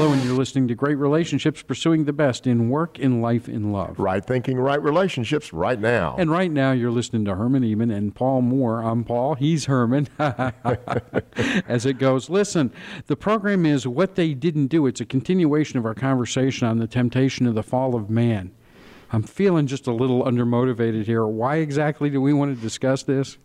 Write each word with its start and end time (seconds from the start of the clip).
Hello, 0.00 0.14
and 0.14 0.24
you're 0.24 0.32
listening 0.32 0.66
to 0.68 0.74
Great 0.74 0.94
Relationships 0.94 1.60
Pursuing 1.60 2.06
the 2.06 2.14
Best 2.14 2.46
in 2.46 2.70
Work, 2.70 2.98
in 2.98 3.20
Life, 3.20 3.50
in 3.50 3.70
Love. 3.70 3.98
Right 3.98 4.24
thinking, 4.24 4.58
right 4.58 4.82
relationships 4.82 5.52
right 5.52 5.78
now. 5.78 6.16
And 6.18 6.30
right 6.30 6.50
now, 6.50 6.72
you're 6.72 6.90
listening 6.90 7.26
to 7.26 7.34
Herman 7.34 7.62
Eman 7.64 7.94
and 7.94 8.14
Paul 8.14 8.40
Moore. 8.40 8.80
I'm 8.80 9.04
Paul, 9.04 9.34
he's 9.34 9.66
Herman, 9.66 10.08
as 10.18 11.84
it 11.84 11.98
goes. 11.98 12.30
Listen, 12.30 12.72
the 13.08 13.16
program 13.16 13.66
is 13.66 13.86
What 13.86 14.14
They 14.14 14.32
Didn't 14.32 14.68
Do. 14.68 14.86
It's 14.86 15.02
a 15.02 15.04
continuation 15.04 15.78
of 15.78 15.84
our 15.84 15.94
conversation 15.94 16.66
on 16.66 16.78
the 16.78 16.86
temptation 16.86 17.46
of 17.46 17.54
the 17.54 17.62
fall 17.62 17.94
of 17.94 18.08
man. 18.08 18.52
I'm 19.12 19.22
feeling 19.22 19.66
just 19.66 19.86
a 19.86 19.92
little 19.92 20.24
undermotivated 20.24 21.04
here. 21.04 21.26
Why 21.26 21.56
exactly 21.56 22.08
do 22.08 22.22
we 22.22 22.32
want 22.32 22.56
to 22.56 22.62
discuss 22.62 23.02
this? 23.02 23.36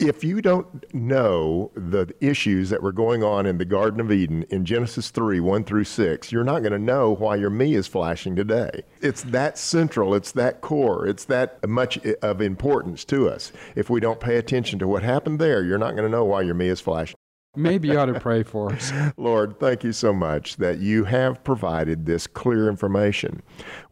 If 0.00 0.24
you 0.24 0.42
don't 0.42 0.92
know 0.94 1.70
the 1.74 2.12
issues 2.20 2.70
that 2.70 2.82
were 2.82 2.92
going 2.92 3.22
on 3.22 3.46
in 3.46 3.58
the 3.58 3.64
Garden 3.64 4.00
of 4.00 4.10
Eden 4.10 4.44
in 4.50 4.64
Genesis 4.64 5.10
3 5.10 5.40
1 5.40 5.64
through 5.64 5.84
6, 5.84 6.32
you're 6.32 6.44
not 6.44 6.60
going 6.60 6.72
to 6.72 6.78
know 6.78 7.14
why 7.14 7.36
your 7.36 7.50
me 7.50 7.74
is 7.74 7.86
flashing 7.86 8.34
today. 8.34 8.82
It's 9.00 9.22
that 9.24 9.56
central, 9.58 10.14
it's 10.14 10.32
that 10.32 10.60
core, 10.60 11.06
it's 11.06 11.24
that 11.26 11.66
much 11.68 11.98
of 12.22 12.40
importance 12.40 13.04
to 13.06 13.28
us. 13.28 13.52
If 13.76 13.88
we 13.88 14.00
don't 14.00 14.20
pay 14.20 14.36
attention 14.36 14.78
to 14.80 14.88
what 14.88 15.02
happened 15.02 15.38
there, 15.38 15.62
you're 15.62 15.78
not 15.78 15.92
going 15.96 16.04
to 16.04 16.16
know 16.16 16.24
why 16.24 16.42
your 16.42 16.54
me 16.54 16.68
is 16.68 16.80
flashing. 16.80 17.16
Maybe 17.56 17.86
you 17.88 17.98
ought 17.98 18.06
to 18.06 18.18
pray 18.18 18.42
for 18.42 18.72
us. 18.72 18.92
Lord, 19.16 19.60
thank 19.60 19.84
you 19.84 19.92
so 19.92 20.12
much 20.12 20.56
that 20.56 20.78
you 20.78 21.04
have 21.04 21.44
provided 21.44 22.04
this 22.04 22.26
clear 22.26 22.68
information. 22.68 23.42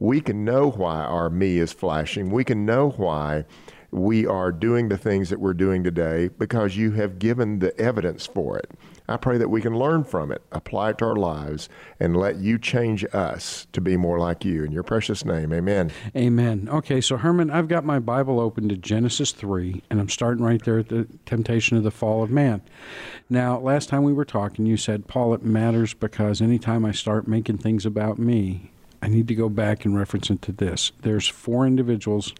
We 0.01 0.21
can 0.21 0.45
know 0.45 0.69
why 0.69 1.03
our 1.03 1.31
me 1.31 1.59
is 1.59 1.73
flashing. 1.73 2.31
We 2.31 2.43
can 2.43 2.67
know 2.67 2.91
why 2.91 3.45
we 3.93 4.27
are 4.27 4.51
doing 4.51 4.89
the 4.89 4.97
things 4.97 5.29
that 5.29 5.39
we're 5.39 5.53
doing 5.53 5.85
today 5.85 6.29
because 6.39 6.77
you 6.77 6.93
have 6.93 7.19
given 7.19 7.59
the 7.59 7.79
evidence 7.79 8.27
for 8.27 8.59
it. 8.59 8.71
I 9.07 9.19
pray 9.19 9.37
that 9.37 9.51
we 9.51 9.61
can 9.61 9.79
learn 9.79 10.05
from 10.05 10.33
it, 10.33 10.41
apply 10.51 10.91
it 10.91 10.99
to 10.99 11.05
our 11.05 11.17
lives, 11.17 11.69
and 12.01 12.17
let 12.17 12.37
you 12.37 12.59
change 12.59 13.05
us 13.13 13.67
to 13.73 13.83
be 13.83 13.99
more 13.99 14.19
like 14.19 14.47
you. 14.47 14.65
In 14.65 14.73
your 14.73 14.83
precious 14.83 15.27
name, 15.27 15.53
amen. 15.53 15.93
Amen. 16.17 16.71
Okay, 16.73 17.03
so 17.03 17.19
Herman, 17.19 17.51
I've 17.51 17.69
got 17.69 17.85
my 17.85 17.99
Bible 17.99 18.41
open 18.41 18.71
to 18.71 18.77
Genesis 18.77 19.33
3, 19.33 19.83
and 19.91 20.01
I'm 20.01 20.09
starting 20.09 20.43
right 20.43 20.65
there 20.65 20.79
at 20.79 20.89
the 20.89 21.07
temptation 21.27 21.77
of 21.77 21.83
the 21.83 21.91
fall 21.91 22.23
of 22.23 22.31
man. 22.31 22.63
Now, 23.29 23.59
last 23.59 23.91
time 23.91 24.05
we 24.05 24.15
were 24.15 24.25
talking, 24.25 24.65
you 24.65 24.79
said, 24.79 25.07
Paul, 25.07 25.35
it 25.35 25.45
matters 25.45 25.93
because 25.93 26.41
anytime 26.41 26.87
I 26.87 26.93
start 26.93 27.29
making 27.29 27.59
things 27.59 27.85
about 27.85 28.19
me, 28.19 28.71
I 29.03 29.09
need 29.09 29.29
to 29.29 29.35
go 29.35 29.51
back 29.51 29.85
and 29.85 29.99
reference 29.99 30.31
it 30.31 30.41
to 30.43 30.53
this. 30.53 30.93
There's 31.03 31.29
four 31.29 31.67
individuals 31.67 32.33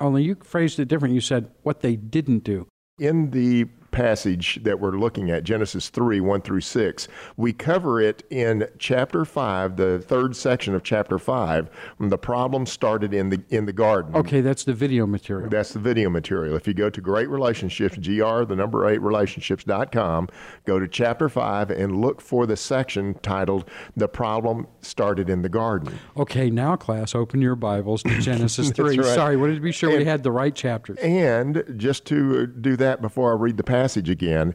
only 0.00 0.22
you 0.22 0.36
phrased 0.42 0.78
it 0.78 0.86
different. 0.86 1.14
You 1.14 1.20
said 1.20 1.50
what 1.62 1.80
they 1.80 1.96
didn't 1.96 2.44
do. 2.44 2.66
In 2.98 3.30
the 3.30 3.66
passage 3.90 4.60
that 4.62 4.80
we're 4.80 4.96
looking 4.96 5.30
at, 5.30 5.44
Genesis 5.44 5.88
3 5.88 6.20
1 6.20 6.42
through 6.42 6.60
6. 6.60 7.08
We 7.36 7.52
cover 7.52 8.00
it 8.00 8.22
in 8.30 8.68
chapter 8.78 9.24
5, 9.24 9.76
the 9.76 9.98
third 9.98 10.36
section 10.36 10.74
of 10.74 10.82
chapter 10.82 11.18
5, 11.18 11.70
when 11.96 12.10
the 12.10 12.18
problem 12.18 12.66
started 12.66 13.14
in 13.14 13.30
the, 13.30 13.42
in 13.48 13.66
the 13.66 13.72
garden. 13.72 14.14
Okay, 14.14 14.40
that's 14.40 14.64
the 14.64 14.74
video 14.74 15.06
material. 15.06 15.48
That's 15.48 15.72
the 15.72 15.78
video 15.78 16.10
material. 16.10 16.56
If 16.56 16.66
you 16.66 16.74
go 16.74 16.90
to 16.90 17.00
Great 17.00 17.28
Relationships, 17.28 17.96
GR, 17.96 18.44
the 18.44 18.56
number 18.56 18.86
8 18.86 18.98
relationships.com, 18.98 20.28
go 20.64 20.78
to 20.78 20.86
chapter 20.86 21.28
5 21.28 21.70
and 21.70 22.00
look 22.00 22.20
for 22.20 22.46
the 22.46 22.56
section 22.56 23.14
titled 23.22 23.68
The 23.96 24.08
Problem 24.08 24.66
Started 24.80 25.30
in 25.30 25.42
the 25.42 25.48
Garden. 25.48 25.98
Okay, 26.16 26.50
now, 26.50 26.76
class, 26.76 27.14
open 27.14 27.40
your 27.40 27.56
Bibles 27.56 28.02
to 28.02 28.18
Genesis 28.20 28.70
3. 28.70 28.98
right. 28.98 29.06
Sorry, 29.14 29.36
wanted 29.36 29.54
to 29.54 29.60
be 29.60 29.72
sure 29.72 29.90
and, 29.90 29.98
we 29.98 30.04
had 30.04 30.22
the 30.22 30.32
right 30.32 30.54
chapters. 30.54 30.98
And 30.98 31.64
just 31.76 32.04
to 32.06 32.46
do 32.46 32.76
that 32.76 33.00
before 33.00 33.32
I 33.32 33.36
read 33.36 33.56
the 33.56 33.64
passage, 33.64 33.77
passage 33.78 34.10
again. 34.10 34.52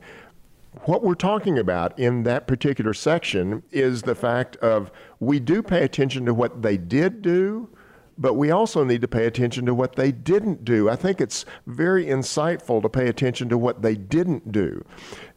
What 0.83 1.01
we're 1.01 1.15
talking 1.15 1.57
about 1.57 1.97
in 1.97 2.23
that 2.23 2.45
particular 2.45 2.93
section 2.93 3.63
is 3.71 4.01
the 4.01 4.15
fact 4.15 4.57
of 4.57 4.91
we 5.21 5.39
do 5.39 5.63
pay 5.63 5.85
attention 5.85 6.25
to 6.25 6.33
what 6.33 6.61
they 6.61 6.75
did 6.75 7.21
do, 7.21 7.69
but 8.17 8.33
we 8.33 8.51
also 8.51 8.83
need 8.83 8.99
to 8.99 9.07
pay 9.07 9.25
attention 9.25 9.65
to 9.67 9.73
what 9.73 9.95
they 9.95 10.11
didn't 10.11 10.65
do. 10.65 10.89
I 10.89 10.97
think 10.97 11.21
it's 11.21 11.45
very 11.67 12.05
insightful 12.07 12.81
to 12.81 12.89
pay 12.89 13.07
attention 13.07 13.47
to 13.47 13.57
what 13.57 13.81
they 13.81 13.95
didn't 13.95 14.51
do. 14.51 14.83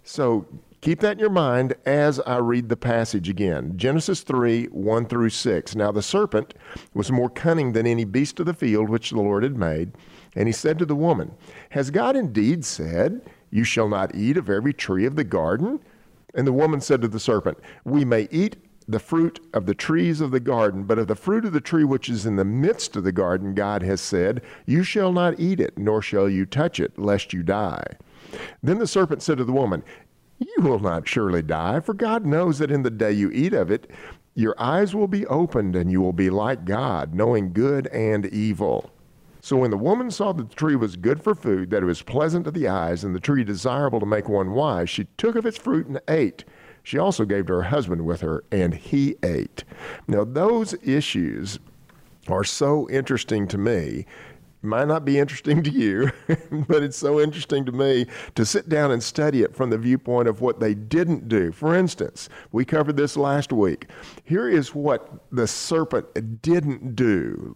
So 0.03 0.47
keep 0.81 0.99
that 1.01 1.13
in 1.13 1.19
your 1.21 1.31
mind 1.31 1.75
as 1.85 2.19
I 2.21 2.39
read 2.39 2.69
the 2.69 2.77
passage 2.77 3.29
again. 3.29 3.75
Genesis 3.77 4.23
3 4.23 4.65
1 4.65 5.07
through 5.07 5.31
6. 5.31 5.77
Now 5.77 5.93
the 5.93 6.03
serpent 6.03 6.55
was 6.93 7.13
more 7.13 7.31
cunning 7.31 7.73
than 7.73 7.87
any 7.87 8.05
beast 8.05 8.41
of 8.41 8.47
the 8.47 8.55
field 8.55 8.89
which 8.89 9.11
the 9.11 9.21
Lord 9.21 9.45
had 9.45 9.57
made. 9.57 9.93
And 10.35 10.49
he 10.49 10.53
said 10.53 10.77
to 10.81 10.87
the 10.87 10.97
woman, 10.97 11.35
Has 11.71 11.91
God 11.91 12.17
indeed 12.17 12.65
said, 12.65 13.23
you 13.57 13.65
shall 13.65 13.89
not 13.89 14.15
eat 14.15 14.37
of 14.37 14.51
every 14.51 14.75
tree 14.75 15.07
of 15.07 15.17
the 15.17 15.25
garden? 15.25 15.81
And 16.35 16.47
the 16.47 16.53
woman 16.53 16.83
said 16.83 17.01
to 17.01 17.09
the 17.09 17.19
serpent, 17.19 17.57
We 17.87 18.05
may 18.05 18.29
eat 18.31 18.57
the 18.87 18.99
fruit 18.99 19.41
of 19.55 19.65
the 19.65 19.75
trees 19.75 20.21
of 20.21 20.31
the 20.31 20.41
garden, 20.41 20.85
but 20.85 20.99
of 20.99 21.07
the 21.07 21.15
fruit 21.17 21.47
of 21.47 21.55
the 21.55 21.61
tree 21.63 21.83
which 21.83 22.11
is 22.11 22.27
in 22.27 22.37
the 22.37 22.45
midst 22.45 22.97
of 22.97 23.05
the 23.05 23.13
garden, 23.13 23.55
God 23.55 23.83
has 23.83 24.03
said, 24.03 24.43
You 24.67 24.83
shall 24.83 25.11
not 25.11 25.41
eat 25.41 25.59
it, 25.59 25.79
nor 25.79 26.03
shall 26.03 26.29
you 26.29 26.45
touch 26.45 26.79
it, 26.79 26.99
lest 26.99 27.33
you 27.33 27.43
die. 27.43 27.97
Then 28.63 28.79
the 28.79 28.87
serpent 28.87 29.23
said 29.23 29.39
to 29.39 29.45
the 29.45 29.53
woman, 29.53 29.83
You 30.39 30.63
will 30.63 30.79
not 30.79 31.09
surely 31.09 31.41
die, 31.41 31.81
for 31.81 31.95
God 31.95 32.27
knows 32.27 32.59
that 32.59 32.71
in 32.71 32.83
the 32.83 32.91
day 32.91 33.13
you 33.13 33.31
eat 33.31 33.55
of 33.55 33.71
it, 33.71 33.91
your 34.35 34.55
eyes 34.59 34.95
will 34.95 35.09
be 35.09 35.27
opened, 35.29 35.77
and 35.77 35.91
you 35.91 36.03
will 36.03 36.13
be 36.13 36.29
like 36.29 36.67
God, 36.67 37.15
knowing 37.15 37.55
good 37.55 37.87
and 37.87 38.27
evil. 38.27 38.91
So 39.47 39.59
when 39.59 39.71
the 39.71 39.77
woman 39.77 40.11
saw 40.11 40.33
that 40.33 40.49
the 40.49 40.57
tree 40.57 40.75
was 40.75 40.97
good 40.97 41.23
for 41.23 41.33
food, 41.33 41.71
that 41.71 41.85
it 41.85 41.87
was 41.87 42.03
pleasant 42.03 42.47
to 42.47 42.51
the 42.51 42.67
eyes, 42.67 43.05
and 43.05 43.15
the 43.15 43.21
tree 43.21 43.45
desirable 43.45 44.01
to 44.01 44.05
make 44.05 44.29
one 44.29 44.51
wise, 44.51 44.91
she 44.91 45.05
took 45.19 45.37
of 45.37 45.47
its 45.47 45.57
fruit 45.57 45.87
and 45.87 46.01
ate. 46.09 46.45
She 46.83 46.99
also 46.99 47.25
gave 47.25 47.47
to 47.47 47.53
her 47.53 47.63
husband 47.63 48.05
with 48.05 48.23
her, 48.23 48.43
and 48.51 48.75
he 48.75 49.15
ate. 49.23 49.63
Now, 50.09 50.25
those 50.25 50.75
issues 50.83 51.61
are 52.27 52.43
so 52.43 52.91
interesting 52.91 53.47
to 53.47 53.57
me. 53.57 54.07
Might 54.63 54.89
not 54.89 55.05
be 55.05 55.17
interesting 55.17 55.63
to 55.63 55.71
you, 55.71 56.11
but 56.67 56.83
it's 56.83 56.99
so 56.99 57.21
interesting 57.21 57.65
to 57.67 57.73
me 57.73 58.07
to 58.35 58.45
sit 58.45 58.69
down 58.69 58.91
and 58.91 59.01
study 59.01 59.45
it 59.45 59.55
from 59.55 59.71
the 59.71 59.79
viewpoint 59.79 60.27
of 60.27 60.41
what 60.41 60.59
they 60.59 60.75
didn't 60.75 61.29
do. 61.29 61.53
For 61.53 61.73
instance, 61.73 62.29
we 62.51 62.65
covered 62.65 62.97
this 62.97 63.17
last 63.17 63.53
week. 63.53 63.87
Here 64.25 64.49
is 64.49 64.75
what 64.75 65.09
the 65.31 65.47
serpent 65.47 66.43
didn't 66.43 66.97
do. 66.97 67.55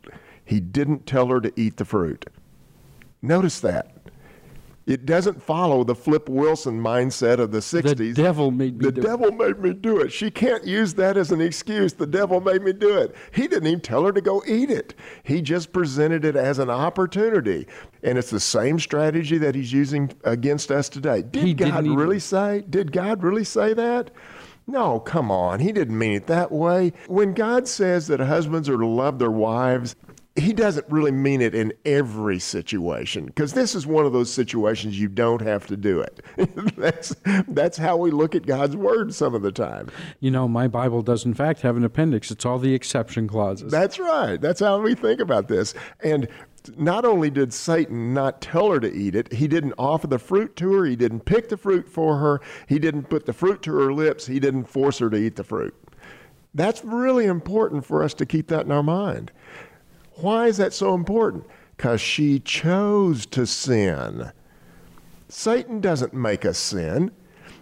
He 0.50 0.58
didn't 0.58 1.06
tell 1.06 1.28
her 1.28 1.40
to 1.40 1.52
eat 1.54 1.76
the 1.76 1.84
fruit. 1.84 2.26
Notice 3.22 3.60
that. 3.60 3.94
It 4.84 5.06
doesn't 5.06 5.40
follow 5.40 5.84
the 5.84 5.94
Flip 5.94 6.28
Wilson 6.28 6.82
mindset 6.82 7.38
of 7.38 7.52
the 7.52 7.58
60s. 7.58 7.96
The 7.96 8.12
devil 8.14 8.50
made 8.50 8.78
me 8.78 8.86
the 8.86 8.90
do 8.90 9.00
devil 9.00 9.28
it. 9.28 9.36
made 9.38 9.58
me 9.60 9.72
do 9.72 10.00
it. 10.00 10.10
She 10.10 10.28
can't 10.28 10.66
use 10.66 10.94
that 10.94 11.16
as 11.16 11.30
an 11.30 11.40
excuse. 11.40 11.92
The 11.92 12.06
devil 12.08 12.40
made 12.40 12.62
me 12.62 12.72
do 12.72 12.98
it. 12.98 13.14
He 13.32 13.46
didn't 13.46 13.68
even 13.68 13.80
tell 13.80 14.04
her 14.04 14.10
to 14.10 14.20
go 14.20 14.42
eat 14.44 14.70
it. 14.70 14.94
He 15.22 15.40
just 15.40 15.72
presented 15.72 16.24
it 16.24 16.34
as 16.34 16.58
an 16.58 16.68
opportunity. 16.70 17.68
And 18.02 18.18
it's 18.18 18.30
the 18.30 18.40
same 18.40 18.80
strategy 18.80 19.38
that 19.38 19.54
he's 19.54 19.72
using 19.72 20.10
against 20.24 20.72
us 20.72 20.88
today. 20.88 21.22
Did 21.22 21.44
He 21.44 21.54
God 21.54 21.86
really 21.86 22.16
even- 22.16 22.20
say? 22.20 22.64
Did 22.68 22.90
God 22.90 23.22
really 23.22 23.44
say 23.44 23.72
that? 23.74 24.10
No, 24.66 24.98
come 24.98 25.30
on. 25.30 25.60
He 25.60 25.70
didn't 25.70 25.96
mean 25.98 26.14
it 26.14 26.26
that 26.26 26.50
way. 26.50 26.92
When 27.06 27.34
God 27.34 27.68
says 27.68 28.08
that 28.08 28.18
husbands 28.18 28.68
are 28.68 28.78
to 28.78 28.86
love 28.86 29.20
their 29.20 29.30
wives, 29.30 29.94
he 30.36 30.52
doesn't 30.52 30.86
really 30.88 31.10
mean 31.10 31.40
it 31.40 31.54
in 31.54 31.72
every 31.84 32.38
situation 32.38 33.26
because 33.26 33.52
this 33.52 33.74
is 33.74 33.86
one 33.86 34.06
of 34.06 34.12
those 34.12 34.32
situations 34.32 34.98
you 34.98 35.08
don't 35.08 35.42
have 35.42 35.66
to 35.66 35.76
do 35.76 36.00
it. 36.00 36.20
that's 36.76 37.14
that's 37.48 37.76
how 37.76 37.96
we 37.96 38.10
look 38.10 38.34
at 38.34 38.46
God's 38.46 38.76
word 38.76 39.12
some 39.12 39.34
of 39.34 39.42
the 39.42 39.50
time. 39.50 39.90
You 40.20 40.30
know, 40.30 40.46
my 40.46 40.68
Bible 40.68 41.02
does, 41.02 41.24
in 41.24 41.34
fact, 41.34 41.62
have 41.62 41.76
an 41.76 41.84
appendix. 41.84 42.30
It's 42.30 42.46
all 42.46 42.58
the 42.58 42.74
exception 42.74 43.26
clauses. 43.26 43.72
That's 43.72 43.98
right. 43.98 44.40
That's 44.40 44.60
how 44.60 44.80
we 44.80 44.94
think 44.94 45.20
about 45.20 45.48
this. 45.48 45.74
And 46.00 46.28
not 46.76 47.04
only 47.04 47.30
did 47.30 47.52
Satan 47.52 48.14
not 48.14 48.40
tell 48.40 48.70
her 48.70 48.80
to 48.80 48.92
eat 48.92 49.14
it, 49.14 49.32
he 49.32 49.48
didn't 49.48 49.74
offer 49.78 50.06
the 50.06 50.18
fruit 50.18 50.54
to 50.56 50.72
her, 50.74 50.84
he 50.84 50.94
didn't 50.94 51.24
pick 51.24 51.48
the 51.48 51.56
fruit 51.56 51.88
for 51.88 52.18
her, 52.18 52.40
he 52.68 52.78
didn't 52.78 53.04
put 53.04 53.26
the 53.26 53.32
fruit 53.32 53.62
to 53.62 53.72
her 53.74 53.92
lips, 53.92 54.26
he 54.26 54.38
didn't 54.38 54.64
force 54.64 54.98
her 54.98 55.10
to 55.10 55.16
eat 55.16 55.36
the 55.36 55.44
fruit. 55.44 55.74
That's 56.54 56.84
really 56.84 57.26
important 57.26 57.84
for 57.84 58.02
us 58.02 58.14
to 58.14 58.26
keep 58.26 58.48
that 58.48 58.66
in 58.66 58.72
our 58.72 58.82
mind. 58.82 59.32
Why 60.20 60.46
is 60.46 60.56
that 60.58 60.72
so 60.72 60.94
important? 60.94 61.46
Because 61.76 62.00
she 62.00 62.40
chose 62.40 63.26
to 63.26 63.46
sin. 63.46 64.32
Satan 65.28 65.80
doesn't 65.80 66.12
make 66.12 66.44
us 66.44 66.58
sin. 66.58 67.12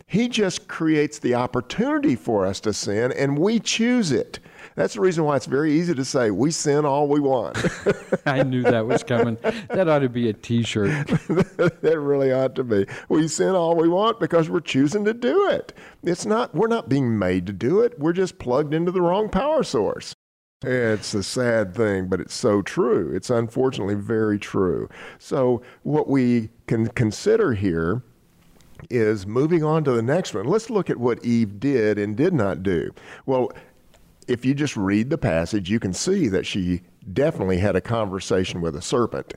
He 0.06 0.28
just 0.28 0.69
creates 0.69 1.19
the 1.19 1.34
opportunity 1.34 2.16
for 2.16 2.46
us 2.46 2.60
to 2.60 2.72
sin, 2.72 3.12
and 3.12 3.38
we 3.38 3.60
choose 3.60 4.10
it. 4.10 4.38
That's 4.75 4.94
the 4.94 5.00
reason 5.00 5.25
why 5.25 5.37
it's 5.37 5.44
very 5.44 5.72
easy 5.72 5.94
to 5.94 6.05
say 6.05 6.31
we 6.31 6.50
sin 6.50 6.87
all 6.87 7.08
we 7.08 7.20
want. 7.20 7.58
I 8.26 8.43
knew 8.43 8.62
that 8.62 8.87
was 8.87 9.02
coming. 9.02 9.37
That 9.69 9.88
ought 9.88 9.99
to 9.99 10.08
be 10.08 10.28
a 10.28 10.32
T-shirt. 10.32 10.88
that 11.08 11.99
really 12.00 12.32
ought 12.32 12.55
to 12.55 12.64
be. 12.64 12.87
We 13.08 13.28
sin 13.28 13.55
all 13.55 13.76
we 13.76 13.88
want 13.88 14.19
because 14.19 14.49
we're 14.49 14.60
choosing 14.60 15.05
to 15.05 15.12
do 15.12 15.50
it. 15.50 15.75
It's 16.02 16.25
not. 16.25 16.55
We're 16.55 16.69
not 16.69 16.88
being 16.88 17.19
made 17.19 17.46
to 17.49 17.52
do 17.52 17.81
it. 17.81 17.99
We're 17.99 18.12
just 18.12 18.38
plugged 18.38 18.72
into 18.72 18.93
the 18.93 19.02
wrong 19.02 19.28
power 19.28 19.62
source. 19.62 20.14
Eh, 20.64 20.93
it's 20.93 21.14
a 21.14 21.22
sad 21.22 21.72
thing, 21.72 22.08
but 22.08 22.20
it's 22.20 22.34
so 22.34 22.62
true. 22.62 23.14
It's 23.14 23.31
unfortunately 23.31 23.94
very 23.94 24.40
true. 24.40 24.88
So, 25.20 25.62
what 25.84 26.08
we 26.08 26.50
can 26.66 26.88
consider 26.88 27.52
here 27.52 28.02
is 28.90 29.25
moving 29.25 29.62
on 29.62 29.84
to 29.84 29.93
the 29.93 30.02
next 30.02 30.34
one. 30.34 30.46
Let's 30.46 30.69
look 30.69 30.90
at 30.90 30.96
what 30.96 31.25
Eve 31.25 31.60
did 31.60 31.96
and 31.96 32.16
did 32.16 32.34
not 32.34 32.64
do. 32.64 32.93
Well, 33.25 33.52
if 34.26 34.44
you 34.44 34.52
just 34.52 34.76
read 34.76 35.10
the 35.10 35.19
passage, 35.19 35.70
you 35.70 35.78
can 35.78 35.93
see 35.93 36.26
that 36.28 36.44
she 36.44 36.82
definitely 37.12 37.58
had 37.58 37.76
a 37.76 37.81
conversation 37.81 38.60
with 38.60 38.75
a 38.75 38.82
serpent. 38.82 39.34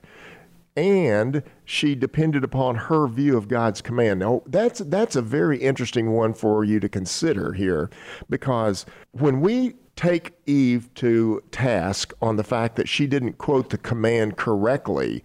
And 0.74 1.44
she 1.64 1.94
depended 1.94 2.42
upon 2.42 2.74
her 2.74 3.06
view 3.06 3.36
of 3.36 3.46
God's 3.46 3.80
command. 3.80 4.20
Now, 4.20 4.42
that's, 4.46 4.80
that's 4.80 5.14
a 5.14 5.22
very 5.22 5.58
interesting 5.58 6.12
one 6.12 6.34
for 6.34 6.64
you 6.64 6.80
to 6.80 6.88
consider 6.88 7.52
here 7.52 7.90
because 8.28 8.86
when 9.12 9.40
we 9.40 9.74
take 10.02 10.32
Eve 10.46 10.92
to 10.94 11.40
task 11.52 12.12
on 12.20 12.34
the 12.34 12.42
fact 12.42 12.74
that 12.74 12.88
she 12.88 13.06
didn't 13.06 13.38
quote 13.38 13.70
the 13.70 13.78
command 13.78 14.36
correctly, 14.36 15.22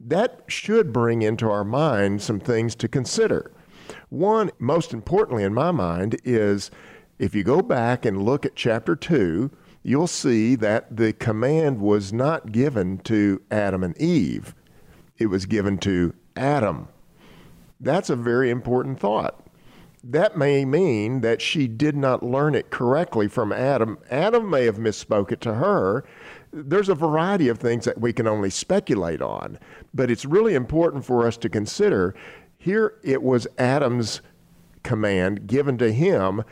that 0.00 0.40
should 0.48 0.92
bring 0.92 1.22
into 1.22 1.48
our 1.48 1.62
mind 1.62 2.20
some 2.20 2.40
things 2.40 2.74
to 2.74 2.88
consider. 2.88 3.52
One, 4.08 4.50
most 4.58 4.92
importantly 4.92 5.44
in 5.44 5.54
my 5.54 5.70
mind, 5.70 6.20
is 6.24 6.72
if 7.20 7.36
you 7.36 7.44
go 7.44 7.62
back 7.62 8.04
and 8.04 8.24
look 8.24 8.44
at 8.44 8.56
chapter 8.56 8.96
2, 8.96 9.48
you'll 9.84 10.08
see 10.08 10.56
that 10.56 10.96
the 10.96 11.12
command 11.12 11.80
was 11.80 12.12
not 12.12 12.50
given 12.50 12.98
to 12.98 13.40
Adam 13.52 13.84
and 13.84 13.96
Eve, 13.96 14.56
it 15.18 15.26
was 15.26 15.46
given 15.46 15.78
to 15.78 16.12
Adam. 16.34 16.88
That's 17.78 18.10
a 18.10 18.16
very 18.16 18.50
important 18.50 18.98
thought. 18.98 19.45
That 20.08 20.36
may 20.36 20.64
mean 20.64 21.20
that 21.22 21.42
she 21.42 21.66
did 21.66 21.96
not 21.96 22.22
learn 22.22 22.54
it 22.54 22.70
correctly 22.70 23.26
from 23.26 23.52
Adam. 23.52 23.98
Adam 24.08 24.48
may 24.48 24.64
have 24.64 24.76
misspoke 24.76 25.32
it 25.32 25.40
to 25.40 25.54
her. 25.54 26.04
There's 26.52 26.88
a 26.88 26.94
variety 26.94 27.48
of 27.48 27.58
things 27.58 27.86
that 27.86 28.00
we 28.00 28.12
can 28.12 28.28
only 28.28 28.50
speculate 28.50 29.20
on, 29.20 29.58
but 29.92 30.08
it's 30.08 30.24
really 30.24 30.54
important 30.54 31.04
for 31.04 31.26
us 31.26 31.36
to 31.38 31.48
consider 31.48 32.14
here 32.56 32.94
it 33.02 33.20
was 33.20 33.48
Adam's 33.58 34.20
command 34.84 35.48
given 35.48 35.76
to 35.78 35.92
him. 35.92 36.44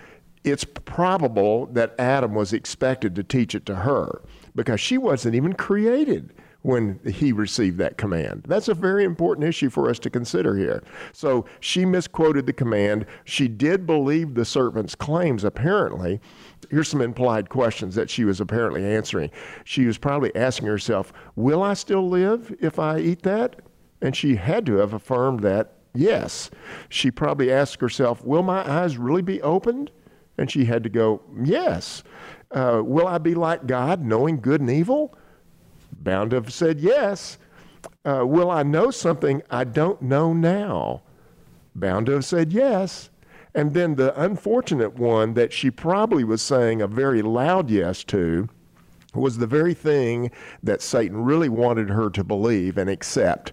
It's 0.43 0.65
probable 0.65 1.67
that 1.67 1.95
Adam 1.97 2.35
was 2.35 2.53
expected 2.53 3.15
to 3.15 3.23
teach 3.23 3.55
it 3.55 3.65
to 3.67 3.77
her 3.77 4.21
because 4.57 4.81
she 4.81 4.99
wasn't 4.99 5.37
even 5.37 5.53
created 5.53 6.33
when 6.65 6.99
he 7.05 7.31
received 7.31 7.77
that 7.77 7.99
command. 7.99 8.43
That's 8.49 8.69
a 8.69 8.75
very 8.75 9.05
important 9.05 9.47
issue 9.47 9.69
for 9.69 9.91
us 9.91 9.99
to 9.99 10.09
consider 10.09 10.57
here. 10.57 10.83
So 11.13 11.45
she 11.61 11.85
misquoted 11.85 12.47
the 12.47 12.55
command. 12.55 13.05
She 13.25 13.49
did 13.49 13.85
believe 13.87 14.35
the 14.35 14.47
servant's 14.47 14.95
claims, 14.95 15.45
apparently. 15.45 16.23
Here's 16.71 16.89
some 16.89 17.03
implied 17.03 17.51
questions 17.51 17.95
that 17.97 18.09
she 18.09 18.25
was 18.25 18.41
apparently 18.41 18.83
answering. 18.83 19.31
She 19.65 19.85
was 19.85 19.99
probably 19.99 20.35
asking 20.35 20.69
herself, 20.69 21.13
Will 21.37 21.63
I 21.63 21.75
still 21.75 22.09
live 22.09 22.57
if 22.61 22.79
I 22.79 22.99
eat 22.99 23.25
that? 23.25 23.61
And 24.01 24.17
she 24.17 24.37
had 24.37 24.65
to 24.65 24.77
have 24.77 24.95
affirmed 24.95 25.41
that 25.41 25.75
Yes. 25.95 26.51
She 26.89 27.11
probably 27.11 27.53
asked 27.53 27.83
herself, 27.83 28.25
Will 28.25 28.43
my 28.43 28.67
eyes 28.67 28.97
really 28.97 29.23
be 29.23 29.43
opened? 29.43 29.91
And 30.39 30.51
she 30.51 30.65
had 30.65 30.83
to 30.85 30.89
go, 30.89 31.21
Yes. 31.45 32.03
Uh, 32.51 32.81
will 32.83 33.07
I 33.07 33.19
be 33.19 33.35
like 33.35 33.67
God, 33.67 34.03
knowing 34.03 34.41
good 34.41 34.63
and 34.63 34.71
evil? 34.71 35.15
Bound 36.01 36.31
to 36.31 36.37
have 36.37 36.53
said 36.53 36.81
yes. 36.81 37.39
Uh, 38.05 38.25
will 38.27 38.51
I 38.51 38.63
know 38.63 38.91
something 38.91 39.43
I 39.51 39.65
don't 39.65 40.03
know 40.03 40.33
now? 40.33 41.03
Bound 41.75 42.07
to 42.07 42.13
have 42.13 42.25
said 42.25 42.53
yes. 42.53 43.11
And 43.55 43.73
then 43.73 43.95
the 43.95 44.21
unfortunate 44.21 44.99
one 44.99 45.35
that 45.35 45.53
she 45.53 45.71
probably 45.71 46.25
was 46.25 46.43
saying 46.43 46.83
a 46.83 46.87
very 46.87 47.23
loud 47.23 47.71
yes 47.71 48.03
to 48.05 48.49
was 49.15 49.39
the 49.39 49.47
very 49.47 49.75
thing 49.75 50.31
that 50.63 50.83
Satan 50.83 51.25
really 51.25 51.49
wanted 51.49 51.89
her 51.89 52.11
to 52.11 52.25
believe 52.25 52.77
and 52.77 52.91
accept. 52.91 53.53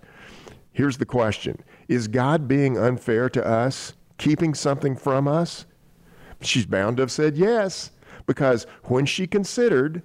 Here's 0.71 0.97
the 0.97 1.05
question 1.05 1.61
Is 1.87 2.07
God 2.07 2.47
being 2.47 2.77
unfair 2.77 3.29
to 3.29 3.45
us, 3.45 3.93
keeping 4.17 4.53
something 4.53 4.95
from 4.95 5.27
us? 5.27 5.65
She's 6.41 6.65
bound 6.65 6.97
to 6.97 7.03
have 7.03 7.11
said 7.11 7.37
yes, 7.37 7.91
because 8.25 8.65
when 8.85 9.05
she 9.05 9.27
considered, 9.27 10.01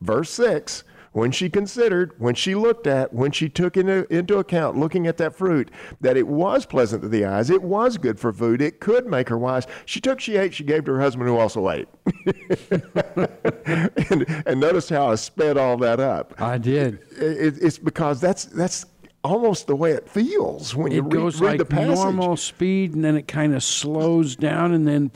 verse 0.00 0.30
6, 0.30 0.84
when 1.14 1.30
she 1.30 1.48
considered, 1.48 2.12
when 2.18 2.34
she 2.34 2.56
looked 2.56 2.88
at, 2.88 3.12
when 3.12 3.30
she 3.30 3.48
took 3.48 3.76
into, 3.76 4.04
into 4.12 4.38
account 4.38 4.76
looking 4.76 5.06
at 5.06 5.16
that 5.16 5.34
fruit, 5.34 5.70
that 6.00 6.16
it 6.16 6.26
was 6.26 6.66
pleasant 6.66 7.02
to 7.02 7.08
the 7.08 7.24
eyes, 7.24 7.50
it 7.50 7.62
was 7.62 7.96
good 7.96 8.18
for 8.18 8.32
food, 8.32 8.60
it 8.60 8.80
could 8.80 9.06
make 9.06 9.28
her 9.28 9.38
wise. 9.38 9.64
She 9.86 10.00
took, 10.00 10.18
she 10.18 10.36
ate, 10.36 10.52
she 10.52 10.64
gave 10.64 10.84
to 10.86 10.92
her 10.92 11.00
husband 11.00 11.28
who 11.28 11.38
also 11.38 11.70
ate. 11.70 11.86
and, 14.10 14.42
and 14.44 14.60
notice 14.60 14.88
how 14.88 15.12
I 15.12 15.14
sped 15.14 15.56
all 15.56 15.76
that 15.78 16.00
up. 16.00 16.34
I 16.42 16.58
did. 16.58 16.94
It, 17.12 17.58
it's 17.62 17.78
because 17.78 18.20
that's 18.20 18.46
that's 18.46 18.84
almost 19.24 19.66
the 19.66 19.74
way 19.74 19.92
it 19.92 20.08
feels 20.08 20.74
when 20.76 20.92
you 20.92 20.98
it 20.98 21.02
read, 21.02 21.12
goes 21.12 21.40
read 21.40 21.48
like 21.48 21.58
the 21.58 21.64
passage. 21.64 21.96
normal 21.96 22.36
speed 22.36 22.94
and 22.94 23.02
then 23.02 23.16
it 23.16 23.26
kind 23.26 23.54
of 23.54 23.64
slows 23.64 24.36
down 24.36 24.72
and 24.72 24.86
then 24.86 25.10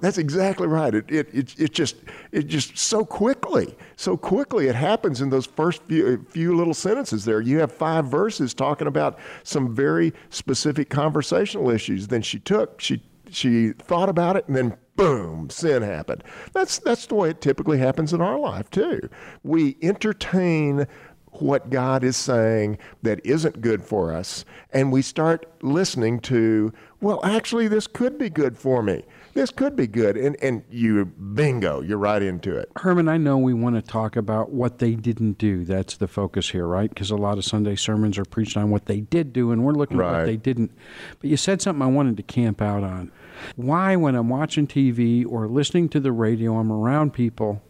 That's 0.00 0.18
exactly 0.18 0.66
right. 0.66 0.94
It, 0.94 1.10
it, 1.10 1.28
it, 1.32 1.60
it 1.60 1.72
just 1.72 1.96
it 2.32 2.48
just 2.48 2.76
so 2.76 3.04
quickly, 3.04 3.74
so 3.96 4.16
quickly 4.16 4.66
it 4.66 4.74
happens 4.74 5.20
in 5.20 5.30
those 5.30 5.46
first 5.46 5.82
few, 5.84 6.26
few 6.28 6.56
little 6.56 6.74
sentences 6.74 7.24
there. 7.24 7.40
You 7.40 7.60
have 7.60 7.70
five 7.72 8.06
verses 8.06 8.52
talking 8.52 8.88
about 8.88 9.18
some 9.44 9.74
very 9.74 10.12
specific 10.30 10.90
conversational 10.90 11.70
issues. 11.70 12.08
Then 12.08 12.22
she 12.22 12.40
took, 12.40 12.80
she 12.80 13.02
she 13.30 13.70
thought 13.72 14.08
about 14.08 14.36
it 14.36 14.46
and 14.48 14.56
then 14.56 14.76
boom, 14.96 15.48
sin 15.48 15.82
happened. 15.82 16.22
That's 16.52 16.78
that's 16.78 17.06
the 17.06 17.14
way 17.14 17.30
it 17.30 17.40
typically 17.40 17.78
happens 17.78 18.12
in 18.12 18.20
our 18.20 18.38
life 18.38 18.68
too. 18.70 19.08
We 19.42 19.76
entertain 19.82 20.86
what 21.32 21.70
God 21.70 22.04
is 22.04 22.16
saying 22.16 22.78
that 23.02 23.24
isn't 23.24 23.60
good 23.60 23.82
for 23.82 24.12
us, 24.12 24.44
and 24.72 24.92
we 24.92 25.02
start 25.02 25.46
listening 25.62 26.20
to, 26.20 26.72
well, 27.00 27.24
actually, 27.24 27.68
this 27.68 27.86
could 27.86 28.18
be 28.18 28.28
good 28.28 28.58
for 28.58 28.82
me. 28.82 29.04
This 29.32 29.50
could 29.50 29.76
be 29.76 29.86
good. 29.86 30.16
And, 30.16 30.36
and 30.42 30.64
you, 30.70 31.04
bingo, 31.04 31.82
you're 31.82 31.98
right 31.98 32.20
into 32.20 32.56
it. 32.56 32.70
Herman, 32.76 33.08
I 33.08 33.16
know 33.16 33.38
we 33.38 33.54
want 33.54 33.76
to 33.76 33.82
talk 33.82 34.16
about 34.16 34.50
what 34.50 34.80
they 34.80 34.94
didn't 34.94 35.38
do. 35.38 35.64
That's 35.64 35.96
the 35.96 36.08
focus 36.08 36.50
here, 36.50 36.66
right? 36.66 36.88
Because 36.88 37.10
a 37.10 37.16
lot 37.16 37.38
of 37.38 37.44
Sunday 37.44 37.76
sermons 37.76 38.18
are 38.18 38.24
preached 38.24 38.56
on 38.56 38.70
what 38.70 38.86
they 38.86 39.00
did 39.00 39.32
do, 39.32 39.52
and 39.52 39.64
we're 39.64 39.72
looking 39.72 40.00
at 40.00 40.12
what 40.12 40.26
they 40.26 40.36
didn't. 40.36 40.72
But 41.20 41.30
you 41.30 41.36
said 41.36 41.62
something 41.62 41.82
I 41.82 41.86
wanted 41.86 42.16
to 42.16 42.22
camp 42.24 42.60
out 42.60 42.82
on. 42.82 43.12
Why, 43.56 43.96
when 43.96 44.14
I'm 44.14 44.28
watching 44.28 44.66
TV 44.66 45.24
or 45.26 45.48
listening 45.48 45.88
to 45.90 46.00
the 46.00 46.12
radio, 46.12 46.58
I'm 46.58 46.72
around 46.72 47.14
people, 47.14 47.62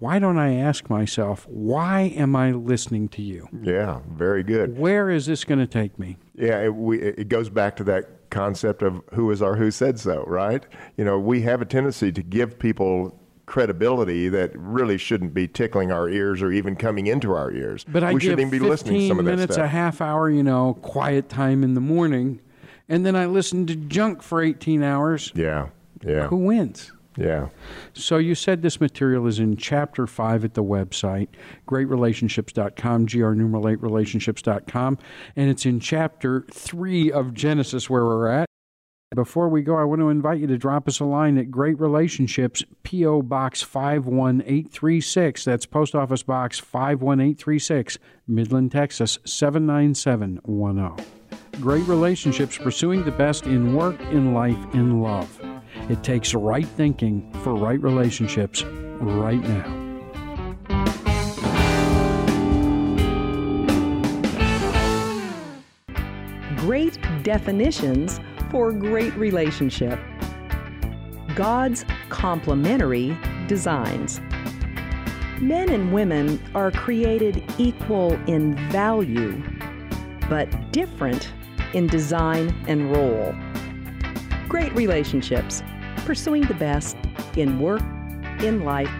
why 0.00 0.18
don't 0.18 0.38
I 0.38 0.54
ask 0.54 0.90
myself, 0.90 1.46
why 1.48 2.12
am 2.16 2.34
I 2.34 2.50
listening 2.52 3.08
to 3.10 3.22
you? 3.22 3.48
Yeah, 3.62 4.00
very 4.10 4.42
good. 4.42 4.76
Where 4.78 5.10
is 5.10 5.26
this 5.26 5.44
going 5.44 5.60
to 5.60 5.66
take 5.66 5.98
me? 5.98 6.16
Yeah, 6.34 6.60
it, 6.62 6.74
we, 6.74 7.00
it 7.00 7.28
goes 7.28 7.48
back 7.50 7.76
to 7.76 7.84
that 7.84 8.30
concept 8.30 8.82
of 8.82 9.02
who 9.12 9.30
is 9.30 9.42
our 9.42 9.56
who 9.56 9.70
said 9.70 9.98
so, 10.00 10.24
right? 10.26 10.64
You 10.96 11.04
know, 11.04 11.18
we 11.18 11.42
have 11.42 11.60
a 11.60 11.64
tendency 11.66 12.10
to 12.12 12.22
give 12.22 12.58
people 12.58 13.16
credibility 13.44 14.28
that 14.28 14.52
really 14.54 14.96
shouldn't 14.96 15.34
be 15.34 15.46
tickling 15.48 15.90
our 15.92 16.08
ears 16.08 16.40
or 16.40 16.50
even 16.52 16.76
coming 16.76 17.06
into 17.06 17.32
our 17.34 17.50
ears. 17.52 17.84
But 17.86 18.02
I 18.04 18.14
we 18.14 18.20
shouldn't 18.20 18.40
even 18.40 18.50
be 18.50 18.58
15 18.58 18.70
listening 18.70 19.00
to 19.00 19.08
some 19.08 19.18
of 19.18 19.24
that 19.26 19.30
minutes, 19.32 19.54
stuff. 19.54 19.64
a 19.66 19.68
half 19.68 20.00
hour, 20.00 20.30
you 20.30 20.42
know, 20.42 20.74
quiet 20.82 21.28
time 21.28 21.62
in 21.62 21.74
the 21.74 21.80
morning, 21.80 22.40
and 22.88 23.04
then 23.04 23.16
I 23.16 23.26
listen 23.26 23.66
to 23.66 23.76
junk 23.76 24.22
for 24.22 24.40
18 24.42 24.82
hours. 24.82 25.30
yeah, 25.34 25.68
yeah, 26.02 26.28
Who 26.28 26.36
wins? 26.36 26.92
Yeah. 27.16 27.48
So 27.92 28.18
you 28.18 28.34
said 28.34 28.62
this 28.62 28.80
material 28.80 29.26
is 29.26 29.38
in 29.38 29.56
chapter 29.56 30.06
5 30.06 30.44
at 30.44 30.54
the 30.54 30.64
website, 30.64 31.28
greatrelationships.com, 31.66 33.06
gr 33.06 33.32
numeral 33.32 33.68
8 33.68 33.82
relationships.com, 33.82 34.98
and 35.36 35.50
it's 35.50 35.66
in 35.66 35.80
chapter 35.80 36.46
3 36.52 37.12
of 37.12 37.34
Genesis 37.34 37.90
where 37.90 38.04
we're 38.04 38.28
at. 38.28 38.46
Before 39.12 39.48
we 39.48 39.62
go, 39.62 39.76
I 39.76 39.82
want 39.82 40.00
to 40.02 40.08
invite 40.08 40.38
you 40.38 40.46
to 40.46 40.56
drop 40.56 40.86
us 40.86 41.00
a 41.00 41.04
line 41.04 41.36
at 41.36 41.50
Great 41.50 41.80
Relationships, 41.80 42.62
P.O. 42.84 43.22
Box 43.22 43.60
51836. 43.60 45.44
That's 45.44 45.66
Post 45.66 45.96
Office 45.96 46.22
Box 46.22 46.60
51836, 46.60 47.98
Midland, 48.28 48.70
Texas 48.70 49.18
79710. 49.24 51.04
Great 51.60 51.84
Relationships, 51.88 52.56
pursuing 52.56 53.02
the 53.02 53.10
best 53.10 53.46
in 53.46 53.74
work, 53.74 54.00
in 54.12 54.32
life, 54.32 54.56
in 54.74 55.00
love. 55.00 55.59
It 55.88 56.02
takes 56.02 56.34
right 56.34 56.66
thinking 56.66 57.32
for 57.42 57.54
right 57.54 57.80
relationships 57.80 58.62
right 58.64 59.40
now. 59.40 59.76
Great 66.56 66.98
definitions 67.22 68.20
for 68.50 68.72
great 68.72 69.14
relationship. 69.16 69.98
God's 71.34 71.84
complementary 72.08 73.16
designs. 73.46 74.20
Men 75.40 75.70
and 75.70 75.92
women 75.92 76.40
are 76.54 76.70
created 76.70 77.42
equal 77.56 78.12
in 78.28 78.56
value, 78.70 79.42
but 80.28 80.48
different 80.70 81.32
in 81.72 81.86
design 81.86 82.54
and 82.68 82.94
role. 82.94 83.34
Great 84.50 84.74
relationships, 84.74 85.62
pursuing 85.98 86.42
the 86.42 86.54
best 86.54 86.96
in 87.36 87.60
work, 87.60 87.82
in 88.40 88.64
life, 88.64 88.90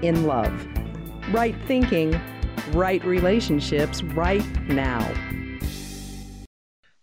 in 0.00 0.24
love. 0.24 0.66
Right 1.30 1.54
thinking, 1.66 2.18
right 2.72 3.04
relationships 3.04 4.02
right 4.02 4.42
now. 4.66 5.06